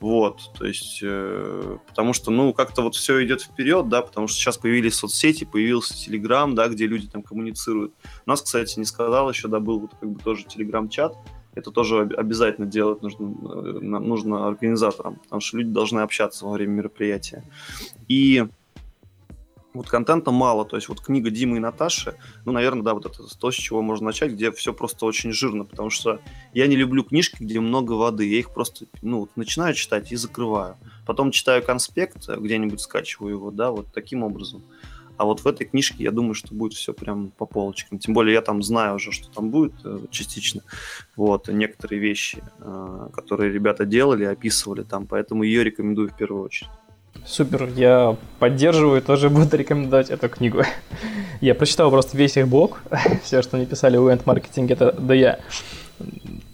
Вот, 0.00 0.50
то 0.58 0.66
есть, 0.66 1.00
э, 1.02 1.78
потому 1.88 2.12
что, 2.12 2.30
ну, 2.30 2.52
как-то 2.52 2.82
вот 2.82 2.94
все 2.94 3.24
идет 3.24 3.42
вперед, 3.42 3.88
да, 3.88 4.02
потому 4.02 4.26
что 4.26 4.36
сейчас 4.38 4.58
появились 4.58 4.94
соцсети, 4.94 5.44
появился 5.44 5.94
Телеграм, 5.94 6.54
да, 6.54 6.68
где 6.68 6.86
люди 6.86 7.06
там 7.06 7.22
коммуницируют. 7.22 7.92
У 8.26 8.30
нас, 8.30 8.42
кстати, 8.42 8.78
не 8.78 8.84
сказал 8.84 9.30
еще, 9.30 9.48
да, 9.48 9.60
был 9.60 9.80
вот 9.80 9.92
как 10.00 10.10
бы 10.10 10.20
тоже 10.20 10.44
Телеграм-чат, 10.44 11.16
это 11.54 11.70
тоже 11.70 12.00
обязательно 12.16 12.66
делать 12.66 13.02
нужно, 13.02 13.24
э, 13.24 13.80
нужно 13.80 14.46
организаторам, 14.46 15.16
потому 15.16 15.40
что 15.40 15.56
люди 15.58 15.70
должны 15.70 16.00
общаться 16.00 16.44
во 16.44 16.52
время 16.52 16.72
мероприятия. 16.72 17.44
И 18.08 18.46
вот 19.76 19.88
контента 19.88 20.30
мало, 20.30 20.64
то 20.64 20.76
есть 20.76 20.88
вот 20.88 21.00
книга 21.00 21.30
Димы 21.30 21.56
и 21.56 21.60
Наташи, 21.60 22.16
ну, 22.44 22.52
наверное, 22.52 22.82
да, 22.82 22.94
вот 22.94 23.06
это 23.06 23.22
то, 23.38 23.50
с 23.50 23.54
чего 23.54 23.82
можно 23.82 24.06
начать, 24.06 24.32
где 24.32 24.50
все 24.52 24.72
просто 24.72 25.06
очень 25.06 25.32
жирно, 25.32 25.64
потому 25.64 25.90
что 25.90 26.20
я 26.52 26.66
не 26.66 26.76
люблю 26.76 27.04
книжки, 27.04 27.36
где 27.40 27.60
много 27.60 27.92
воды, 27.92 28.28
я 28.28 28.38
их 28.38 28.52
просто, 28.52 28.86
ну, 29.02 29.20
вот 29.20 29.30
начинаю 29.36 29.74
читать 29.74 30.12
и 30.12 30.16
закрываю. 30.16 30.76
Потом 31.06 31.30
читаю 31.30 31.62
конспект, 31.62 32.28
где-нибудь 32.28 32.80
скачиваю 32.80 33.34
его, 33.34 33.50
да, 33.50 33.70
вот 33.70 33.86
таким 33.92 34.22
образом. 34.22 34.64
А 35.16 35.24
вот 35.24 35.40
в 35.40 35.46
этой 35.46 35.66
книжке 35.66 36.04
я 36.04 36.10
думаю, 36.10 36.34
что 36.34 36.54
будет 36.54 36.74
все 36.74 36.92
прям 36.92 37.30
по 37.30 37.46
полочкам. 37.46 37.98
Тем 37.98 38.12
более 38.12 38.34
я 38.34 38.42
там 38.42 38.62
знаю 38.62 38.96
уже, 38.96 39.12
что 39.12 39.30
там 39.30 39.50
будет 39.50 39.72
э, 39.84 40.00
частично. 40.10 40.62
Вот, 41.16 41.48
некоторые 41.48 42.00
вещи, 42.00 42.42
э, 42.58 43.08
которые 43.14 43.52
ребята 43.52 43.86
делали, 43.86 44.24
описывали 44.24 44.82
там, 44.82 45.06
поэтому 45.06 45.42
ее 45.42 45.64
рекомендую 45.64 46.10
в 46.10 46.16
первую 46.16 46.44
очередь. 46.44 46.70
Супер, 47.26 47.68
я 47.74 48.16
поддерживаю, 48.38 49.02
тоже 49.02 49.30
буду 49.30 49.56
рекомендовать 49.56 50.10
эту 50.10 50.28
книгу. 50.28 50.62
Я 51.40 51.56
прочитал 51.56 51.90
просто 51.90 52.16
весь 52.16 52.36
их 52.36 52.46
блог, 52.46 52.80
все, 53.24 53.42
что 53.42 53.56
они 53.56 53.66
писали 53.66 53.96
о 53.96 54.08
энд-маркетинге, 54.10 54.74
это 54.74 54.92
да 54.92 55.12
я. 55.12 55.40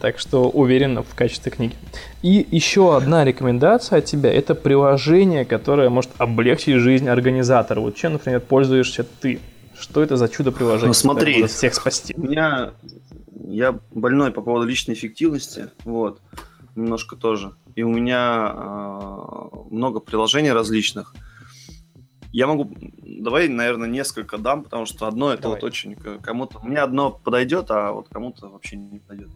Так 0.00 0.18
что 0.18 0.48
уверен 0.48 1.02
в 1.02 1.14
качестве 1.14 1.52
книги. 1.52 1.74
И 2.22 2.46
еще 2.50 2.96
одна 2.96 3.24
рекомендация 3.24 3.98
от 3.98 4.06
тебя– 4.06 4.32
это 4.34 4.54
приложение, 4.54 5.44
которое 5.44 5.90
может 5.90 6.10
облегчить 6.16 6.76
жизнь 6.76 7.08
организатора. 7.08 7.80
Вот 7.80 7.94
чем, 7.94 8.14
например, 8.14 8.40
пользуешься 8.40 9.04
ты? 9.20 9.40
Что 9.78 10.02
это 10.02 10.16
за 10.16 10.28
чудо-приложение? 10.28 10.88
Ну, 10.88 10.94
смотри, 10.94 11.46
всех 11.46 11.74
спасти. 11.74 12.14
У 12.16 12.22
меня 12.22 12.70
я 13.46 13.78
больной 13.90 14.32
по 14.32 14.40
поводу 14.40 14.66
личной 14.66 14.94
эффективности, 14.94 15.68
вот, 15.84 16.20
немножко 16.74 17.16
тоже 17.16 17.52
и 17.74 17.82
у 17.82 17.90
меня 17.90 18.52
э, 18.54 19.48
много 19.72 20.00
приложений 20.00 20.52
различных. 20.52 21.14
Я 22.32 22.46
могу, 22.46 22.74
давай, 23.02 23.48
наверное, 23.48 23.88
несколько 23.88 24.38
дам, 24.38 24.64
потому 24.64 24.86
что 24.86 25.06
одно 25.06 25.32
это 25.32 25.42
давай. 25.42 25.56
вот 25.60 25.64
очень 25.64 25.96
кому-то, 25.96 26.60
мне 26.60 26.78
одно 26.78 27.10
подойдет, 27.10 27.70
а 27.70 27.92
вот 27.92 28.08
кому-то 28.08 28.48
вообще 28.48 28.76
не 28.76 29.00
подойдет. 29.00 29.30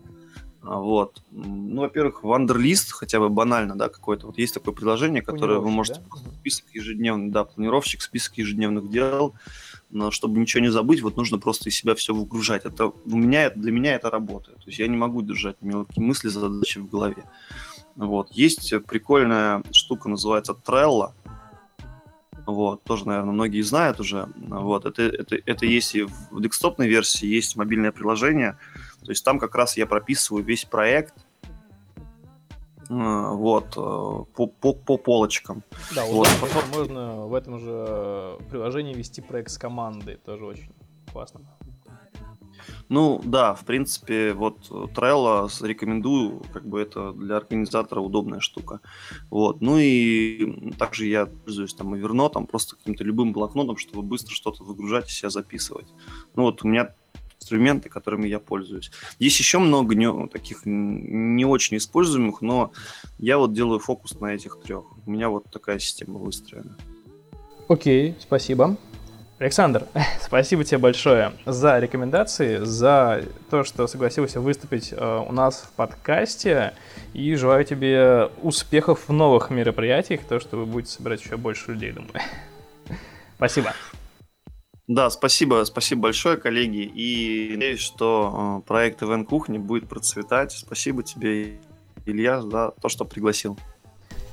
А, 0.62 0.80
вот. 0.80 1.22
Ну, 1.30 1.82
во-первых, 1.82 2.24
Wanderlist, 2.24 2.90
хотя 2.90 3.20
бы 3.20 3.28
банально, 3.28 3.76
да, 3.76 3.88
какое-то. 3.88 4.26
Вот 4.26 4.38
есть 4.38 4.54
такое 4.54 4.74
приложение, 4.74 5.22
которое 5.22 5.58
вы 5.58 5.70
можете 5.70 6.00
да? 6.00 6.16
список 6.40 6.66
ежедневных, 6.72 7.32
да, 7.32 7.44
планировщик, 7.44 8.02
список 8.02 8.38
ежедневных 8.38 8.90
дел, 8.90 9.34
но 9.90 10.10
чтобы 10.10 10.40
ничего 10.40 10.62
не 10.62 10.70
забыть, 10.70 11.02
вот 11.02 11.16
нужно 11.16 11.38
просто 11.38 11.68
из 11.68 11.76
себя 11.76 11.94
все 11.94 12.14
выгружать. 12.14 12.64
Это 12.64 12.86
у 12.86 13.16
меня, 13.16 13.50
для 13.50 13.70
меня 13.70 13.94
это 13.94 14.10
работает. 14.10 14.58
То 14.58 14.66
есть 14.66 14.78
я 14.78 14.88
не 14.88 14.96
могу 14.96 15.22
держать 15.22 15.56
мелкие 15.60 16.04
мысли, 16.04 16.28
задачи 16.28 16.78
в 16.78 16.88
голове. 16.88 17.24
Вот. 17.96 18.30
Есть 18.32 18.72
прикольная 18.86 19.62
штука, 19.72 20.08
называется 20.08 20.52
Trello. 20.52 21.12
Вот, 22.46 22.84
тоже, 22.84 23.08
наверное, 23.08 23.32
многие 23.32 23.60
знают 23.62 23.98
уже. 23.98 24.28
Вот, 24.36 24.86
это, 24.86 25.02
это, 25.02 25.36
это 25.44 25.66
есть 25.66 25.96
и 25.96 26.02
в 26.02 26.40
десктопной 26.40 26.86
версии, 26.86 27.26
есть 27.26 27.56
мобильное 27.56 27.90
приложение. 27.90 28.56
То 29.04 29.10
есть 29.10 29.24
там 29.24 29.40
как 29.40 29.56
раз 29.56 29.76
я 29.76 29.86
прописываю 29.86 30.44
весь 30.44 30.64
проект, 30.64 31.14
вот, 32.88 33.74
по, 33.74 34.46
по, 34.46 34.72
по 34.74 34.96
полочкам. 34.96 35.64
Да, 35.92 36.04
вот. 36.04 36.28
можно 36.76 37.26
в 37.26 37.34
этом 37.34 37.58
же 37.58 38.38
приложении 38.48 38.94
вести 38.94 39.20
проект 39.20 39.50
с 39.50 39.58
командой, 39.58 40.16
тоже 40.24 40.44
очень 40.44 40.70
классно. 41.12 41.40
Ну 42.88 43.20
да, 43.24 43.54
в 43.54 43.64
принципе, 43.64 44.32
вот 44.32 44.70
Trello 44.70 45.48
рекомендую, 45.66 46.42
как 46.52 46.66
бы 46.66 46.80
это 46.80 47.12
для 47.12 47.36
организатора 47.36 48.00
удобная 48.00 48.40
штука. 48.40 48.80
Вот. 49.30 49.60
Ну 49.60 49.78
и 49.78 50.72
также 50.78 51.06
я 51.06 51.26
пользуюсь 51.26 51.74
там 51.74 51.94
Evernote, 51.94 52.46
просто 52.46 52.76
каким-то 52.76 53.02
любым 53.02 53.32
блокнотом, 53.32 53.76
чтобы 53.76 54.02
быстро 54.02 54.34
что-то 54.34 54.62
выгружать 54.62 55.08
и 55.08 55.12
себя 55.12 55.30
записывать. 55.30 55.86
Ну 56.36 56.44
вот 56.44 56.62
у 56.62 56.68
меня 56.68 56.94
инструменты, 57.40 57.88
которыми 57.88 58.28
я 58.28 58.38
пользуюсь. 58.38 58.90
Есть 59.18 59.38
еще 59.38 59.58
много 59.58 59.94
не, 59.94 60.28
таких 60.28 60.62
не 60.64 61.44
очень 61.44 61.76
используемых, 61.76 62.40
но 62.40 62.72
я 63.18 63.38
вот 63.38 63.52
делаю 63.52 63.78
фокус 63.78 64.18
на 64.20 64.34
этих 64.34 64.58
трех. 64.60 64.84
У 65.06 65.10
меня 65.10 65.28
вот 65.28 65.44
такая 65.50 65.78
система 65.78 66.18
выстроена. 66.18 66.76
Окей, 67.68 68.14
спасибо. 68.20 68.76
Александр, 69.38 69.86
спасибо 70.20 70.64
тебе 70.64 70.78
большое 70.78 71.32
за 71.44 71.78
рекомендации, 71.78 72.64
за 72.64 73.22
то, 73.50 73.64
что 73.64 73.86
согласился 73.86 74.40
выступить 74.40 74.94
э, 74.96 75.24
у 75.28 75.32
нас 75.32 75.62
в 75.62 75.72
подкасте. 75.72 76.72
И 77.12 77.34
желаю 77.34 77.64
тебе 77.64 78.30
успехов 78.42 79.08
в 79.08 79.12
новых 79.12 79.50
мероприятиях, 79.50 80.22
то, 80.24 80.40
что 80.40 80.56
вы 80.56 80.64
будете 80.64 80.92
собирать 80.92 81.22
еще 81.22 81.36
больше 81.36 81.72
людей, 81.72 81.92
думаю. 81.92 82.12
Спасибо. 83.36 83.74
Да, 84.86 85.10
спасибо, 85.10 85.64
спасибо 85.64 86.02
большое, 86.02 86.36
коллеги. 86.36 86.90
И 86.94 87.50
надеюсь, 87.54 87.80
что 87.80 88.62
э, 88.64 88.68
проект 88.68 89.02
Event 89.02 89.24
Кухни 89.24 89.58
будет 89.58 89.88
процветать. 89.88 90.52
Спасибо 90.52 91.02
тебе, 91.02 91.58
Илья, 92.06 92.40
за 92.40 92.70
то, 92.80 92.88
что 92.88 93.04
пригласил. 93.04 93.58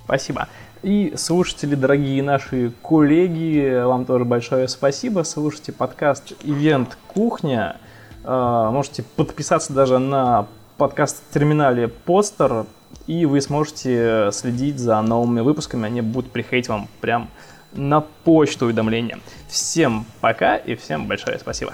Спасибо. 0.06 0.48
И 0.84 1.14
слушатели, 1.16 1.76
дорогие 1.76 2.22
наши 2.22 2.74
коллеги, 2.82 3.82
вам 3.86 4.04
тоже 4.04 4.26
большое 4.26 4.68
спасибо. 4.68 5.24
Слушайте 5.24 5.72
подкаст 5.72 6.34
«Ивент 6.44 6.98
Кухня». 7.08 7.78
А, 8.26 8.70
можете 8.70 9.04
подписаться 9.04 9.72
даже 9.72 9.98
на 9.98 10.48
подкаст-терминале 10.76 11.88
«Постер», 11.88 12.66
и 13.08 13.26
вы 13.26 13.40
сможете 13.40 14.30
следить 14.34 14.78
за 14.78 15.02
новыми 15.02 15.40
выпусками. 15.40 15.86
Они 15.86 16.02
будут 16.02 16.32
приходить 16.32 16.68
вам 16.68 16.90
прям 17.00 17.30
на 17.72 18.02
почту 18.02 18.66
уведомления. 18.66 19.20
Всем 19.48 20.06
пока 20.20 20.58
и 20.58 20.76
всем 20.76 21.08
большое 21.08 21.40
спасибо. 21.40 21.72